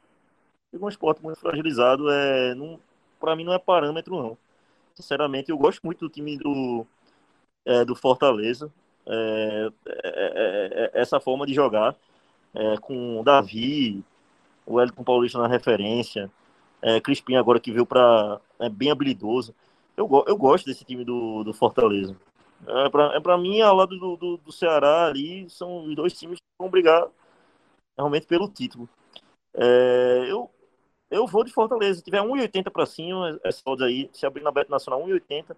Pegou 0.71 0.85
um 0.85 0.91
esporte 0.91 1.23
muito 1.23 1.39
fragilizado. 1.39 2.07
É, 2.11 2.53
não, 2.53 2.79
pra 3.19 3.35
mim 3.35 3.43
não 3.43 3.53
é 3.53 3.57
parâmetro, 3.57 4.15
não. 4.15 4.37
Sinceramente, 4.93 5.49
eu 5.49 5.57
gosto 5.57 5.81
muito 5.83 6.01
do 6.01 6.09
time 6.09 6.37
do, 6.37 6.85
é, 7.65 7.83
do 7.83 7.95
Fortaleza. 7.95 8.71
É, 9.03 9.71
é, 9.87 10.91
essa 10.93 11.19
forma 11.19 11.47
de 11.47 11.55
jogar 11.55 11.95
com 12.81 13.19
o 13.19 13.23
Davi, 13.23 14.03
o 14.65 14.79
Elton 14.79 15.03
Paulista 15.03 15.39
na 15.39 15.47
referência, 15.47 16.31
Crispim 17.03 17.35
agora 17.35 17.59
que 17.59 17.71
veio 17.71 17.85
para 17.85 18.39
é 18.59 18.69
bem 18.69 18.91
habilidoso. 18.91 19.53
Eu, 19.95 20.09
eu 20.27 20.37
gosto 20.37 20.65
desse 20.65 20.83
time 20.83 21.03
do, 21.03 21.43
do 21.43 21.53
Fortaleza. 21.53 22.15
É 22.67 22.89
para 22.89 23.33
é 23.33 23.37
mim, 23.37 23.61
ao 23.61 23.75
lado 23.75 23.97
do, 23.97 24.15
do, 24.15 24.37
do, 24.37 24.51
Ceará 24.51 25.07
ali, 25.07 25.49
são 25.49 25.85
os 25.85 25.95
dois 25.95 26.13
times 26.13 26.37
que 26.37 26.43
vão 26.59 26.69
brigar 26.69 27.07
realmente 27.97 28.27
pelo 28.27 28.47
título. 28.47 28.87
É, 29.53 30.25
eu, 30.27 30.49
eu 31.09 31.27
vou 31.27 31.43
de 31.43 31.51
Fortaleza. 31.51 31.99
Se 31.99 32.03
tiver 32.03 32.21
1,80 32.21 32.71
para 32.71 32.85
cima, 32.85 33.39
essa 33.43 33.61
odds 33.65 33.85
aí, 33.85 34.09
se 34.13 34.25
abrir 34.25 34.43
na 34.43 34.51
Beto 34.51 34.71
Nacional 34.71 35.03
1,80, 35.03 35.55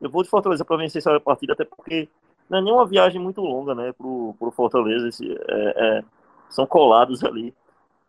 eu 0.00 0.10
vou 0.10 0.22
de 0.22 0.30
Fortaleza 0.30 0.64
para 0.64 0.76
vencer 0.76 1.00
essa 1.00 1.18
partida, 1.20 1.52
até 1.52 1.64
porque 1.64 2.08
não 2.48 2.58
é 2.58 2.62
nem 2.62 2.72
uma 2.72 2.86
viagem 2.86 3.20
muito 3.20 3.40
longa, 3.40 3.74
né, 3.74 3.92
pro, 3.92 4.34
pro 4.38 4.50
Fortaleza. 4.50 5.08
Esse, 5.08 5.30
é, 5.30 5.98
é, 5.98 6.04
são 6.48 6.66
colados 6.66 7.22
ali. 7.22 7.54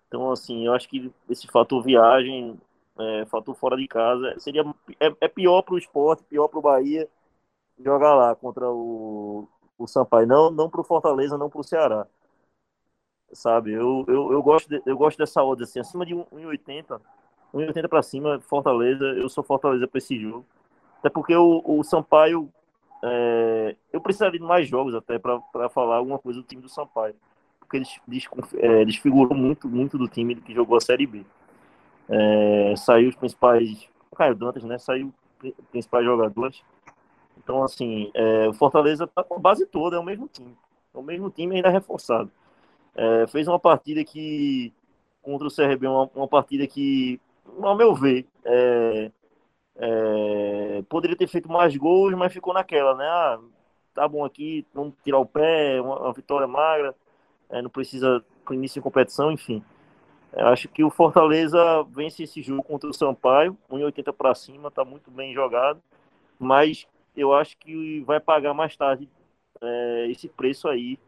Então, 0.07 0.31
assim, 0.31 0.65
eu 0.65 0.73
acho 0.73 0.87
que 0.87 1.11
esse 1.29 1.47
fator 1.47 1.83
viagem, 1.83 2.59
é, 2.97 3.25
fator 3.25 3.55
fora 3.55 3.77
de 3.77 3.87
casa, 3.87 4.35
seria 4.39 4.63
é, 4.99 5.13
é 5.21 5.27
pior 5.27 5.61
para 5.61 5.75
o 5.75 5.77
esporte, 5.77 6.23
pior 6.23 6.47
para 6.47 6.59
o 6.59 6.61
Bahia 6.61 7.09
jogar 7.79 8.15
lá 8.15 8.35
contra 8.35 8.69
o, 8.69 9.47
o 9.77 9.87
Sampaio. 9.87 10.27
Não, 10.27 10.49
não 10.51 10.69
para 10.69 10.81
o 10.81 10.83
Fortaleza, 10.83 11.37
não 11.37 11.49
para 11.49 11.61
o 11.61 11.63
Ceará. 11.63 12.07
Sabe, 13.33 13.73
eu, 13.73 14.05
eu, 14.07 14.31
eu, 14.31 14.41
gosto 14.41 14.69
de, 14.69 14.81
eu 14.85 14.97
gosto 14.97 15.17
dessa 15.17 15.43
odd 15.43 15.61
assim, 15.61 15.79
acima 15.79 16.05
de 16.05 16.15
1,80, 16.15 17.01
1,80 17.53 17.89
para 17.89 18.01
cima, 18.01 18.39
Fortaleza, 18.39 19.03
eu 19.03 19.27
sou 19.27 19.43
Fortaleza 19.43 19.85
para 19.85 19.97
esse 19.97 20.17
jogo. 20.17 20.45
Até 20.99 21.09
porque 21.09 21.35
o, 21.35 21.61
o 21.65 21.83
Sampaio, 21.83 22.49
é, 23.03 23.75
eu 23.91 23.99
precisaria 23.99 24.39
de 24.39 24.45
mais 24.45 24.67
jogos 24.67 24.95
até 24.95 25.19
para 25.19 25.69
falar 25.69 25.97
alguma 25.97 26.17
coisa 26.17 26.39
do 26.39 26.47
time 26.47 26.61
do 26.61 26.69
Sampaio. 26.69 27.15
Porque 27.67 27.77
eles 27.77 28.29
é, 28.55 28.85
desfigurou 28.85 29.35
muito, 29.35 29.67
muito 29.67 29.97
do 29.97 30.07
time 30.07 30.35
que 30.35 30.53
jogou 30.53 30.77
a 30.77 30.81
Série 30.81 31.05
B. 31.05 31.25
É, 32.07 32.73
saiu 32.77 33.09
os 33.09 33.15
principais. 33.15 33.89
Caio 34.15 34.33
Dantas, 34.33 34.63
né? 34.63 34.77
Saiu 34.79 35.13
os 35.43 35.53
principais 35.69 36.05
jogadores. 36.05 36.63
Então, 37.37 37.63
assim, 37.63 38.09
é, 38.13 38.47
o 38.47 38.53
Fortaleza 38.53 39.05
tá 39.05 39.23
com 39.23 39.35
a 39.35 39.39
base 39.39 39.65
toda, 39.65 39.97
é 39.97 39.99
o 39.99 40.03
mesmo 40.03 40.27
time. 40.27 40.57
É 40.93 40.97
o 40.97 41.03
mesmo 41.03 41.29
time 41.29 41.57
ainda 41.57 41.69
reforçado. 41.69 42.31
É, 42.95 43.27
fez 43.27 43.47
uma 43.47 43.59
partida 43.59 44.03
que, 44.03 44.73
contra 45.21 45.47
o 45.47 45.51
CRB, 45.53 45.87
uma, 45.87 46.09
uma 46.15 46.27
partida 46.27 46.65
que, 46.65 47.19
ao 47.61 47.75
meu 47.75 47.93
ver, 47.93 48.25
é, 48.43 49.11
é, 49.75 50.83
poderia 50.89 51.15
ter 51.15 51.27
feito 51.27 51.49
mais 51.51 51.75
gols, 51.77 52.13
mas 52.15 52.33
ficou 52.33 52.53
naquela, 52.53 52.95
né? 52.95 53.05
Ah, 53.05 53.39
tá 53.93 54.07
bom 54.07 54.25
aqui, 54.25 54.65
vamos 54.73 54.93
tirar 55.03 55.19
o 55.19 55.25
pé, 55.25 55.79
uma, 55.81 55.99
uma 55.99 56.13
vitória 56.13 56.47
magra, 56.47 56.95
é, 57.49 57.61
não 57.61 57.69
precisa 57.69 58.23
início 58.51 58.79
de 58.79 58.83
competição, 58.83 59.31
enfim. 59.31 59.63
Eu 60.33 60.47
acho 60.47 60.67
que 60.67 60.83
o 60.83 60.89
Fortaleza 60.89 61.83
vence 61.89 62.23
esse 62.23 62.41
jogo 62.41 62.63
contra 62.63 62.89
o 62.89 62.93
Sampaio, 62.93 63.57
1,80 63.69 64.13
para 64.13 64.35
cima, 64.35 64.69
tá 64.69 64.85
muito 64.85 65.09
bem 65.09 65.33
jogado, 65.33 65.81
mas 66.39 66.85
eu 67.15 67.33
acho 67.33 67.57
que 67.57 68.01
vai 68.01 68.19
pagar 68.19 68.53
mais 68.53 68.75
tarde 68.75 69.09
é, 69.61 70.07
esse 70.09 70.27
preço 70.27 70.67
aí 70.67 70.99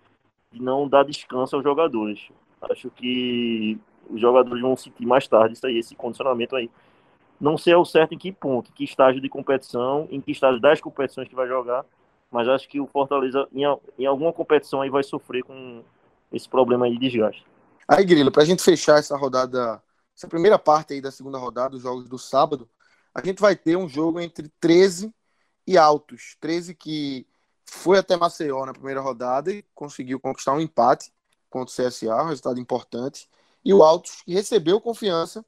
de 0.51 0.61
não 0.61 0.87
dar 0.87 1.03
descanso 1.03 1.55
aos 1.55 1.63
jogadores. 1.63 2.29
Acho 2.61 2.89
que 2.89 3.77
os 4.09 4.19
jogadores 4.19 4.61
vão 4.61 4.75
sentir 4.75 5.05
mais 5.05 5.27
tarde 5.27 5.53
isso 5.53 5.67
aí, 5.67 5.77
esse 5.77 5.95
condicionamento 5.95 6.55
aí. 6.55 6.69
Não 7.39 7.57
sei 7.57 7.73
ao 7.73 7.85
certo 7.85 8.13
em 8.13 8.17
que 8.17 8.31
ponto, 8.31 8.69
em 8.69 8.73
que 8.73 8.83
estágio 8.83 9.21
de 9.21 9.29
competição, 9.29 10.07
em 10.11 10.19
que 10.19 10.31
estágio 10.31 10.59
das 10.59 10.81
competições 10.81 11.27
que 11.27 11.35
vai 11.35 11.47
jogar, 11.47 11.85
mas 12.31 12.47
acho 12.47 12.67
que 12.67 12.79
o 12.79 12.87
Fortaleza, 12.87 13.47
em, 13.53 13.63
em 13.97 14.05
alguma 14.05 14.33
competição 14.33 14.81
aí, 14.81 14.89
vai 14.89 15.03
sofrer 15.03 15.43
com 15.43 15.83
esse 16.31 16.47
problema 16.47 16.85
aí 16.85 16.93
de 16.93 16.99
desgaste. 16.99 17.45
Aí, 17.87 18.05
Grilo, 18.05 18.31
para 18.31 18.43
a 18.43 18.45
gente 18.45 18.61
fechar 18.61 18.99
essa 18.99 19.17
rodada, 19.17 19.81
essa 20.15 20.27
primeira 20.27 20.59
parte 20.59 20.93
aí 20.93 21.01
da 21.01 21.11
segunda 21.11 21.37
rodada, 21.37 21.75
os 21.75 21.81
jogos 21.81 22.07
do 22.07 22.19
sábado, 22.19 22.69
a 23.13 23.25
gente 23.25 23.41
vai 23.41 23.55
ter 23.55 23.75
um 23.75 23.89
jogo 23.89 24.19
entre 24.19 24.49
13 24.59 25.13
e 25.65 25.77
Altos. 25.77 26.37
13 26.39 26.75
que 26.75 27.27
foi 27.65 27.97
até 27.97 28.15
Maceió 28.15 28.65
na 28.65 28.73
primeira 28.73 29.01
rodada 29.01 29.51
e 29.51 29.63
conseguiu 29.73 30.19
conquistar 30.19 30.53
um 30.53 30.59
empate 30.59 31.11
contra 31.49 31.71
o 31.71 31.87
CSA, 31.87 32.23
um 32.23 32.27
resultado 32.27 32.59
importante. 32.59 33.29
E 33.63 33.73
o 33.73 33.83
Altos 33.83 34.21
que 34.23 34.33
recebeu 34.33 34.79
confiança 34.79 35.45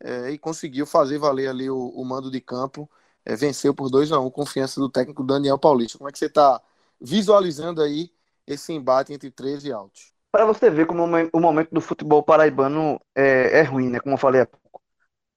é, 0.00 0.30
e 0.30 0.38
conseguiu 0.38 0.86
fazer 0.86 1.18
valer 1.18 1.48
ali 1.48 1.68
o, 1.68 1.88
o 1.88 2.04
mando 2.04 2.30
de 2.30 2.40
campo, 2.40 2.90
é, 3.24 3.36
venceu 3.36 3.74
por 3.74 3.90
2 3.90 4.12
a 4.12 4.20
1 4.20 4.26
um, 4.26 4.30
confiança 4.30 4.80
do 4.80 4.88
técnico 4.88 5.22
Daniel 5.22 5.58
Paulista. 5.58 5.98
Como 5.98 6.08
é 6.08 6.12
que 6.12 6.18
você 6.18 6.26
está 6.26 6.60
visualizando 7.00 7.82
aí 7.82 8.10
esse 8.46 8.72
embate 8.72 9.12
entre 9.12 9.30
13 9.30 9.68
e 9.68 9.72
Altos? 9.72 10.12
Para 10.32 10.44
você 10.44 10.70
ver 10.70 10.86
como 10.86 11.04
o 11.04 11.40
momento 11.40 11.70
do 11.72 11.80
futebol 11.80 12.22
paraibano 12.22 13.00
é, 13.14 13.60
é 13.60 13.62
ruim, 13.62 13.90
né? 13.90 14.00
Como 14.00 14.14
eu 14.14 14.18
falei 14.18 14.42
há 14.42 14.46
pouco. 14.46 14.80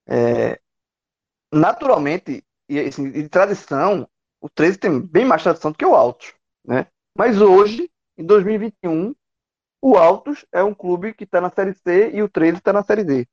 É, 0.08 0.60
naturalmente, 1.52 2.44
e 2.70 2.80
assim, 2.80 3.12
de 3.12 3.28
tradição, 3.30 4.08
o 4.42 4.50
13 4.50 4.78
tem 4.78 5.00
bem 5.00 5.26
mais 5.26 5.44
tradição 5.44 5.72
do 5.72 5.78
que 5.78 5.86
o 5.86 5.96
Altos, 5.96 6.34
né? 6.66 6.88
Mas 7.18 7.42
hoje, 7.42 7.90
em 8.18 8.26
2021, 8.26 9.16
o 9.82 9.98
Altos 9.98 10.46
é 10.52 10.64
um 10.64 10.74
clube 10.74 11.14
que 11.14 11.24
está 11.24 11.42
na 11.42 11.50
Série 11.50 11.74
C 11.74 12.12
e 12.14 12.22
o 12.22 12.30
13 12.30 12.58
está 12.58 12.74
na 12.74 12.84
Série 12.84 13.04
D. 13.04 13.28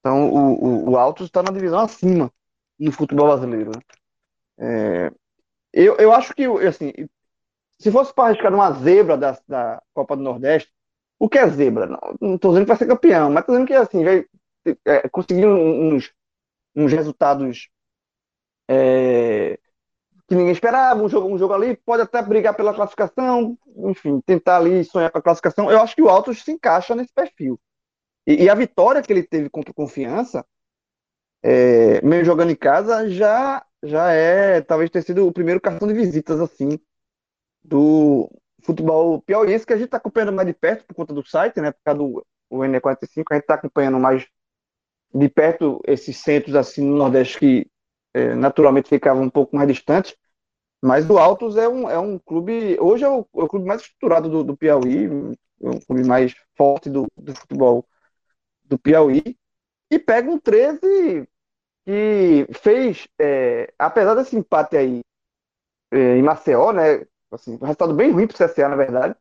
Então, 0.00 0.30
o, 0.30 0.88
o, 0.88 0.90
o 0.90 0.96
Altos 0.96 1.26
está 1.26 1.42
na 1.42 1.50
divisão 1.50 1.80
acima 1.80 2.32
no 2.78 2.92
futebol 2.92 3.26
brasileiro. 3.26 3.70
Né? 3.70 3.82
É, 4.58 5.10
eu, 5.72 5.96
eu 5.96 6.12
acho 6.12 6.34
que, 6.34 6.44
assim, 6.44 6.92
se 7.78 7.90
fosse 7.90 8.12
para 8.14 8.28
arriscar 8.28 8.54
uma 8.54 8.72
zebra 8.72 9.16
da, 9.16 9.38
da 9.46 9.82
Copa 9.92 10.16
do 10.16 10.22
Nordeste, 10.22 10.72
o 11.18 11.28
que 11.28 11.38
é 11.38 11.48
zebra? 11.48 11.86
Não 12.20 12.34
estou 12.34 12.52
dizendo 12.52 12.64
que 12.64 12.68
vai 12.68 12.76
ser 12.76 12.86
campeão, 12.86 13.30
mas 13.30 13.40
estou 13.40 13.54
dizendo 13.54 13.68
que, 13.68 13.74
assim, 13.74 14.04
vai 14.04 14.26
é, 14.84 15.08
conseguir 15.08 15.46
uns, 15.46 16.12
uns 16.74 16.92
resultados 16.92 17.68
é, 18.68 19.58
que 20.28 20.34
ninguém 20.34 20.52
esperava, 20.52 21.02
um 21.02 21.08
jogo, 21.08 21.28
um 21.28 21.38
jogo 21.38 21.54
ali, 21.54 21.76
pode 21.76 22.02
até 22.02 22.20
brigar 22.20 22.54
pela 22.54 22.74
classificação, 22.74 23.56
enfim, 23.76 24.20
tentar 24.20 24.56
ali 24.56 24.84
sonhar 24.84 25.10
com 25.10 25.18
a 25.18 25.22
classificação. 25.22 25.70
Eu 25.70 25.80
acho 25.80 25.94
que 25.94 26.02
o 26.02 26.08
Altos 26.08 26.42
se 26.42 26.52
encaixa 26.52 26.94
nesse 26.94 27.12
perfil. 27.12 27.60
E, 28.26 28.44
e 28.44 28.50
a 28.50 28.54
vitória 28.54 29.00
que 29.02 29.12
ele 29.12 29.22
teve 29.22 29.48
contra 29.48 29.70
o 29.70 29.74
Confiança, 29.74 30.44
é, 31.42 32.00
meio 32.02 32.24
jogando 32.24 32.50
em 32.50 32.56
casa, 32.56 33.08
já, 33.08 33.64
já 33.82 34.10
é, 34.12 34.60
talvez 34.60 34.90
ter 34.90 35.02
sido 35.02 35.26
o 35.26 35.32
primeiro 35.32 35.60
cartão 35.60 35.86
de 35.86 35.94
visitas, 35.94 36.40
assim, 36.40 36.78
do 37.66 38.30
futebol 38.62 39.20
piauiense, 39.22 39.66
que 39.66 39.72
a 39.72 39.76
gente 39.76 39.86
está 39.86 39.96
acompanhando 39.96 40.32
mais 40.32 40.46
de 40.46 40.54
perto 40.54 40.84
por 40.86 40.94
conta 40.94 41.14
do 41.14 41.26
site, 41.26 41.60
né, 41.60 41.72
por 41.72 41.80
causa 41.84 41.98
do 41.98 42.26
o 42.48 42.58
N45, 42.58 43.24
a 43.30 43.34
gente 43.34 43.42
está 43.42 43.54
acompanhando 43.54 43.98
mais 43.98 44.26
de 45.12 45.28
perto 45.28 45.80
esses 45.86 46.16
centros, 46.18 46.54
assim, 46.54 46.84
no 46.84 46.96
Nordeste 46.96 47.38
que 47.38 47.70
é, 48.14 48.34
naturalmente 48.34 48.88
ficavam 48.88 49.24
um 49.24 49.30
pouco 49.30 49.56
mais 49.56 49.68
distantes, 49.68 50.16
mas 50.82 51.08
o 51.08 51.18
Altos 51.18 51.56
é 51.56 51.68
um, 51.68 51.90
é 51.90 51.98
um 51.98 52.18
clube, 52.18 52.78
hoje 52.80 53.04
é 53.04 53.08
o, 53.08 53.20
é 53.20 53.42
o 53.42 53.48
clube 53.48 53.66
mais 53.66 53.82
estruturado 53.82 54.28
do, 54.28 54.44
do 54.44 54.56
Piauí, 54.56 55.06
é 55.06 55.68
um 55.68 55.80
clube 55.80 56.06
mais 56.06 56.34
forte 56.56 56.88
do, 56.88 57.06
do 57.16 57.34
futebol 57.34 57.84
do 58.64 58.78
Piauí, 58.78 59.36
e 59.90 59.98
pega 59.98 60.30
um 60.30 60.38
13 60.38 61.28
que 61.84 62.46
fez, 62.52 63.08
é, 63.18 63.72
apesar 63.78 64.14
desse 64.14 64.36
empate 64.36 64.76
aí 64.76 65.00
é, 65.92 66.16
em 66.16 66.22
Maceió, 66.22 66.72
né? 66.72 67.06
Assim, 67.30 67.54
um 67.54 67.64
resultado 67.64 67.94
bem 67.94 68.10
ruim 68.12 68.26
para 68.26 68.34
o 68.34 68.48
CSA, 68.48 68.68
na 68.68 68.76
verdade. 68.76 69.16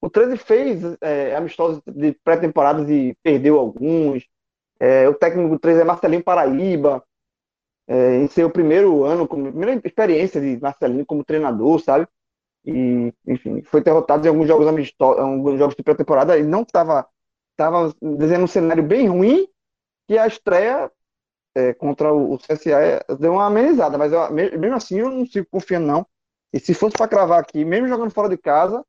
O 0.00 0.08
13 0.08 0.36
fez 0.36 0.82
é, 1.00 1.34
amistosos 1.34 1.82
de 1.86 2.12
pré-temporadas 2.24 2.88
e 2.88 3.16
perdeu 3.22 3.58
alguns. 3.58 4.24
É, 4.80 5.08
o 5.08 5.14
técnico 5.14 5.50
do 5.50 5.58
13 5.58 5.80
é 5.80 5.84
Marcelinho 5.84 6.22
Paraíba, 6.22 7.04
é, 7.88 8.16
em 8.16 8.28
seu 8.28 8.50
primeiro 8.50 9.04
ano, 9.04 9.26
como 9.26 9.50
primeira 9.50 9.80
experiência 9.84 10.40
de 10.40 10.60
Marcelinho 10.60 11.06
como 11.06 11.24
treinador, 11.24 11.80
sabe? 11.80 12.06
E, 12.64 13.12
enfim, 13.26 13.62
foi 13.62 13.82
derrotado 13.82 14.26
em 14.26 14.28
alguns 14.28 14.46
jogos 14.46 14.66
amistosos, 14.66 15.20
alguns 15.20 15.58
jogos 15.58 15.74
de 15.74 15.82
pré-temporada 15.82 16.38
e 16.38 16.42
não 16.42 16.62
estava 16.62 17.08
tava 17.56 17.92
desenhando 18.00 18.44
um 18.44 18.46
cenário 18.46 18.82
bem 18.84 19.08
ruim 19.08 19.48
e 20.08 20.18
a 20.18 20.26
estreia 20.26 20.90
é, 21.54 21.74
contra 21.74 22.12
o, 22.12 22.34
o 22.34 22.38
CSA 22.38 23.04
deu 23.18 23.32
uma 23.32 23.46
amenizada, 23.46 23.98
mas 23.98 24.12
eu, 24.12 24.30
mesmo 24.32 24.74
assim 24.76 25.00
eu 25.00 25.10
não 25.10 25.26
sigo 25.26 25.46
confiando 25.50 25.86
não. 25.86 26.06
E 26.52 26.58
se 26.58 26.74
fosse 26.74 26.96
para 26.96 27.08
cravar 27.08 27.40
aqui, 27.40 27.64
mesmo 27.64 27.88
jogando 27.88 28.10
fora 28.10 28.28
de 28.28 28.38
casa, 28.38 28.84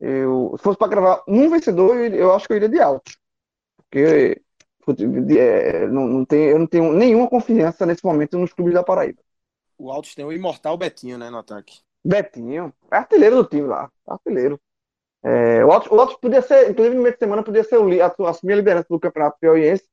eu, 0.00 0.54
se 0.56 0.62
fosse 0.62 0.78
para 0.78 0.88
cravar 0.88 1.22
um 1.26 1.48
vencedor, 1.48 1.96
eu, 1.96 2.14
eu, 2.14 2.32
acho 2.32 2.46
que 2.46 2.52
eu 2.52 2.56
iria 2.56 2.68
de 2.68 2.80
alto. 2.80 3.12
Porque 3.76 4.40
é, 5.38 5.86
não, 5.86 6.06
não 6.06 6.24
tem, 6.24 6.44
eu 6.44 6.58
não 6.58 6.66
tenho 6.66 6.92
nenhuma 6.92 7.28
confiança 7.28 7.84
nesse 7.86 8.04
momento 8.04 8.38
nos 8.38 8.52
clubes 8.52 8.74
da 8.74 8.82
Paraíba. 8.82 9.20
O 9.78 9.90
Altos 9.90 10.14
tem 10.14 10.24
o 10.24 10.32
imortal 10.32 10.76
Betinho, 10.76 11.18
né, 11.18 11.30
no 11.30 11.38
ataque. 11.38 11.80
Betinho, 12.04 12.72
é 12.90 12.96
artilheiro 12.96 13.36
do 13.36 13.44
time 13.44 13.66
lá, 13.66 13.90
artilheiro. 14.06 14.60
É, 15.22 15.64
o, 15.64 15.70
Altos, 15.70 15.90
o 15.90 16.00
Altos 16.00 16.16
podia 16.16 16.40
ser, 16.40 16.70
inclusive 16.70 16.96
no 16.96 17.02
meio 17.02 17.14
de 17.14 17.18
semana, 17.18 17.42
podia 17.42 17.64
ser 17.64 17.78
o, 17.78 18.26
assumir 18.26 18.54
a 18.54 18.56
liderança 18.56 18.86
do 18.88 19.00
Campeonato 19.00 19.38
Piauiense. 19.38 19.84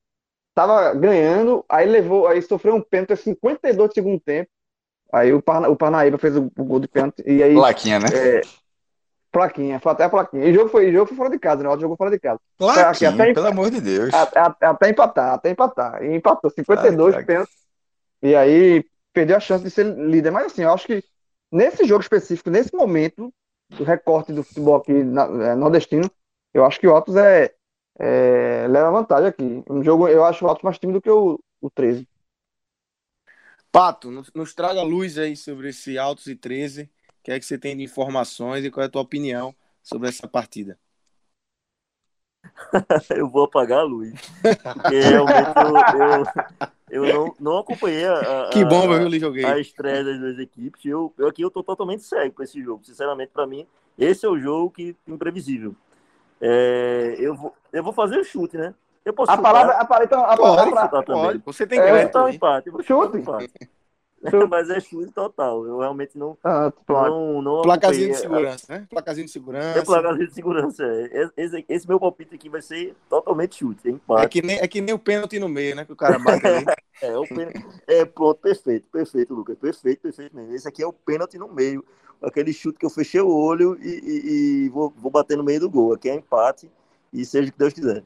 Tava 0.54 0.94
ganhando, 0.94 1.64
aí 1.70 1.86
levou, 1.86 2.28
aí 2.28 2.42
sofreu 2.42 2.76
um 2.76 2.82
pênalti 2.82 3.14
a 3.14 3.18
52 3.18 3.90
de 3.90 3.96
segundo 3.96 4.20
tempo. 4.20 4.50
Aí 5.12 5.34
o, 5.34 5.42
Parna, 5.42 5.70
o 5.70 5.76
Parnaíba 5.76 6.18
fez 6.18 6.36
o, 6.36 6.52
o, 6.58 6.64
gol 6.64 6.80
de 6.80 6.88
pênalti. 6.88 7.24
E 7.26 7.42
aí, 7.42 7.54
plaquinha, 7.54 8.00
né? 8.00 8.08
É, 8.14 8.42
plaquinha, 9.32 9.80
foi 9.80 9.92
até 9.92 10.04
a 10.04 10.10
plaquinha. 10.10 10.46
E 10.46 10.52
o 10.52 10.54
jogo 10.54 10.70
foi, 10.70 10.90
o 10.90 10.92
jogo 10.92 11.08
foi 11.08 11.18
fora 11.18 11.30
de 11.30 11.40
casa, 11.40 11.64
né? 11.64 11.70
O 11.70 11.80
jogou 11.80 11.96
fora 11.96 12.12
de 12.12 12.20
casa. 12.20 12.40
Plaquinha, 12.58 13.12
até, 13.12 13.34
pelo 13.34 13.48
amor 13.48 13.70
de 13.70 13.80
Deus. 13.80 14.14
Até, 14.14 14.40
até, 14.40 14.90
empatar, 14.90 15.34
até 15.34 15.50
empatar. 15.52 16.04
E 16.04 16.16
empatou 16.16 16.50
52 16.52 17.16
ah, 17.16 17.24
pênalti. 17.24 17.52
E 18.22 18.36
aí 18.36 18.86
perdeu 19.14 19.38
a 19.38 19.40
chance 19.40 19.64
de 19.64 19.70
ser 19.70 19.86
líder. 19.86 20.32
Mas 20.32 20.48
assim, 20.48 20.64
eu 20.64 20.74
acho 20.74 20.86
que 20.86 21.04
nesse 21.52 21.86
jogo 21.86 22.02
específico, 22.02 22.50
nesse 22.50 22.76
momento, 22.76 23.32
do 23.70 23.84
recorte 23.84 24.34
do 24.34 24.44
futebol 24.44 24.76
aqui 24.76 24.92
na, 24.92 25.24
é, 25.24 25.56
nordestino, 25.56 26.10
eu 26.54 26.66
acho 26.66 26.80
que 26.80 26.88
o 26.88 26.96
Altos 26.96 27.16
é, 27.16 27.54
é, 28.00 28.66
leva 28.70 28.92
vantagem 28.92 29.28
aqui. 29.28 29.64
Um 29.70 29.84
jogo, 29.84 30.08
eu 30.08 30.24
acho 30.24 30.46
o 30.46 30.48
Altos 30.48 30.64
mais 30.64 30.78
time 30.78 30.94
do 30.94 31.02
que 31.02 31.10
o, 31.10 31.40
o 31.62 31.70
13. 31.70 32.08
Pato, 33.72 34.12
nos, 34.12 34.32
nos 34.34 34.54
traga 34.54 34.82
luz 34.82 35.18
aí 35.18 35.36
sobre 35.36 35.70
esse 35.70 35.98
Altos 35.98 36.28
e 36.28 36.36
13. 36.36 36.84
O 36.84 36.90
que 37.24 37.32
é 37.32 37.40
que 37.40 37.46
você 37.46 37.58
tem 37.58 37.76
de 37.76 37.84
informações 37.84 38.64
e 38.64 38.72
qual 38.72 38.84
é 38.84 38.88
a 38.88 38.90
tua 38.90 39.02
opinião 39.02 39.54
sobre 39.84 40.10
essa 40.10 40.28
partida? 40.28 40.80
eu 43.16 43.30
vou 43.30 43.44
apagar 43.44 43.80
a 43.80 43.84
luz. 43.84 44.14
Porque 44.42 45.00
realmente 45.02 45.50
eu, 46.90 47.00
eu, 47.00 47.06
eu 47.06 47.14
não, 47.14 47.36
não 47.40 47.58
acompanhei 47.60 48.06
a, 48.06 48.48
a, 48.48 48.50
que 48.50 48.64
bom, 48.64 48.92
eu 48.94 49.08
lhe 49.08 49.20
joguei. 49.20 49.46
a 49.46 49.60
estreia 49.60 50.04
das 50.04 50.20
duas 50.20 50.40
equipes. 50.40 50.84
Eu, 50.86 51.14
eu 51.18 51.28
aqui 51.28 51.42
eu 51.42 51.52
tô 51.52 51.64
totalmente 51.64 52.04
cego 52.04 52.36
com 52.36 52.44
esse 52.44 52.62
jogo. 52.62 52.84
Sinceramente, 52.84 53.32
para 53.34 53.48
mim, 53.48 53.68
esse 53.98 54.26
é 54.26 54.30
o 54.30 54.40
jogo 54.40 54.72
que 54.72 54.96
imprevisível. 55.08 55.76
É, 56.40 57.16
eu, 57.20 57.36
vou, 57.36 57.54
eu 57.74 57.84
vou 57.84 57.94
fazer 57.94 58.18
o 58.20 58.24
chute, 58.24 58.58
né? 58.58 58.74
Eu 59.08 59.14
posso 59.14 59.32
a 59.32 59.38
chutar. 59.38 59.54
palavra, 59.54 59.74
a 59.76 59.86
palavra, 59.86 60.06
então, 60.06 60.20
a 60.20 60.36
palavra, 60.36 61.04
pode, 61.04 61.42
Você 61.46 61.66
tem 61.66 61.80
que 61.80 61.88
é, 61.88 61.94
um 61.94 62.28
empate. 62.28 62.70
Chute. 62.84 63.18
empate. 63.18 63.54
Mas 64.50 64.70
é 64.70 64.82
chute 64.82 65.14
total. 65.14 65.66
Eu 65.66 65.80
realmente 65.80 66.18
não. 66.18 66.38
Ah, 66.44 66.74
não, 66.90 67.42
não 67.42 67.62
placazinho 67.62 68.12
de 68.12 68.18
segurança, 68.18 68.66
né? 68.68 68.86
Placazinho 68.90 69.26
de 69.26 69.32
segurança. 69.32 69.80
É 69.80 69.82
placazinho 69.82 70.28
de 70.28 70.34
segurança. 70.34 70.84
É. 70.84 71.30
Esse, 71.38 71.66
esse, 71.70 71.88
meu 71.88 72.02
palpite 72.02 72.36
aqui 72.36 72.50
vai 72.50 72.62
ser 72.62 72.98
totalmente 73.10 73.56
chute. 73.56 73.90
Empate. 73.90 74.26
É 74.26 74.28
que, 74.28 74.42
nem, 74.42 74.58
é 74.58 74.68
que 74.68 74.82
nem 74.82 74.94
o 74.94 75.00
pênalti 75.00 75.40
no 75.40 75.48
meio, 75.48 75.74
né? 75.74 75.86
Que 75.86 75.94
o 75.94 75.96
cara 75.96 76.20
bate 76.20 76.46
ali. 76.46 76.66
é, 77.02 77.18
o 77.18 77.26
pênalti. 77.26 77.66
É, 77.88 78.04
pronto, 78.04 78.42
perfeito, 78.42 78.90
perfeito, 78.90 79.34
Lucas. 79.34 79.58
Perfeito, 79.58 80.02
perfeito 80.02 80.36
mesmo. 80.36 80.54
Esse 80.54 80.68
aqui 80.68 80.84
é 80.84 80.88
o 80.88 80.92
pênalti 80.92 81.38
no 81.38 81.48
meio. 81.48 81.82
Aquele 82.22 82.52
chute 82.52 82.78
que 82.78 82.86
eu 82.86 82.90
fechei 82.90 83.22
o 83.22 83.34
olho 83.34 83.78
e, 83.80 83.88
e, 83.88 84.66
e 84.66 84.70
vou, 84.70 84.94
vou 84.98 85.10
bater 85.10 85.38
no 85.38 85.46
meio 85.46 85.62
do 85.62 85.70
gol. 85.70 85.94
Aqui 85.94 86.10
é 86.10 86.16
empate 86.16 86.70
e 87.14 87.24
seja 87.24 87.48
o 87.48 87.52
que 87.54 87.58
Deus 87.58 87.72
quiser. 87.72 88.04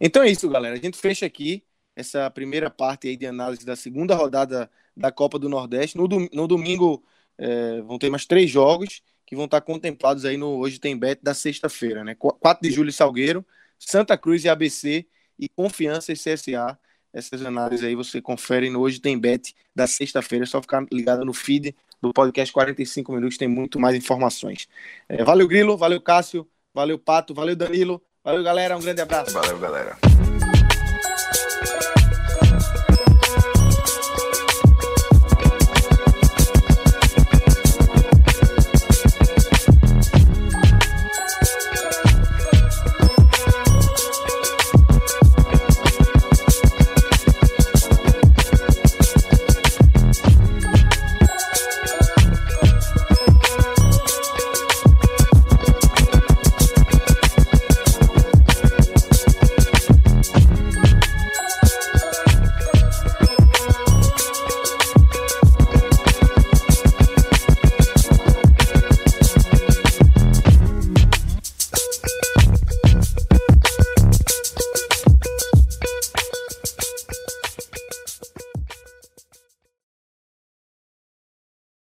Então 0.00 0.22
é 0.22 0.30
isso, 0.30 0.48
galera. 0.48 0.74
A 0.74 0.78
gente 0.78 0.98
fecha 0.98 1.26
aqui 1.26 1.64
essa 1.94 2.30
primeira 2.30 2.70
parte 2.70 3.08
aí 3.08 3.16
de 3.16 3.26
análise 3.26 3.64
da 3.64 3.74
segunda 3.74 4.14
rodada 4.14 4.70
da 4.96 5.10
Copa 5.10 5.38
do 5.38 5.48
Nordeste. 5.48 5.96
No, 5.96 6.06
no 6.06 6.46
domingo 6.46 7.02
é, 7.38 7.80
vão 7.82 7.98
ter 7.98 8.10
mais 8.10 8.26
três 8.26 8.50
jogos 8.50 9.02
que 9.24 9.34
vão 9.34 9.46
estar 9.46 9.60
contemplados 9.60 10.24
aí 10.24 10.36
no 10.36 10.58
Hoje 10.58 10.78
Tem 10.78 10.96
Bet 10.96 11.20
da 11.22 11.34
sexta-feira, 11.34 12.04
né? 12.04 12.14
4 12.14 12.62
de 12.62 12.70
julho 12.74 12.92
Salgueiro, 12.92 13.44
Santa 13.78 14.16
Cruz 14.16 14.44
e 14.44 14.48
ABC 14.48 15.06
e 15.38 15.48
Confiança 15.48 16.12
e 16.12 16.16
CSA. 16.16 16.78
Essas 17.12 17.42
análises 17.44 17.84
aí 17.84 17.94
você 17.94 18.20
confere 18.20 18.70
no 18.70 18.80
Hoje 18.80 19.00
Tem 19.00 19.18
Bet 19.18 19.54
da 19.74 19.86
sexta-feira. 19.86 20.44
É 20.44 20.46
só 20.46 20.60
ficar 20.60 20.84
ligado 20.92 21.24
no 21.24 21.32
feed 21.32 21.74
do 22.00 22.12
podcast 22.12 22.52
45 22.52 23.12
minutos, 23.12 23.38
tem 23.38 23.48
muito 23.48 23.80
mais 23.80 23.96
informações. 23.96 24.68
É, 25.08 25.24
valeu, 25.24 25.48
Grilo, 25.48 25.76
valeu, 25.76 26.00
Cássio, 26.00 26.48
valeu, 26.72 26.98
Pato, 26.98 27.34
valeu, 27.34 27.56
Danilo. 27.56 28.02
Valeu, 28.26 28.42
galera. 28.42 28.76
Um 28.76 28.80
grande 28.80 29.00
abraço. 29.00 29.32
Valeu, 29.32 29.56
galera. 29.56 29.96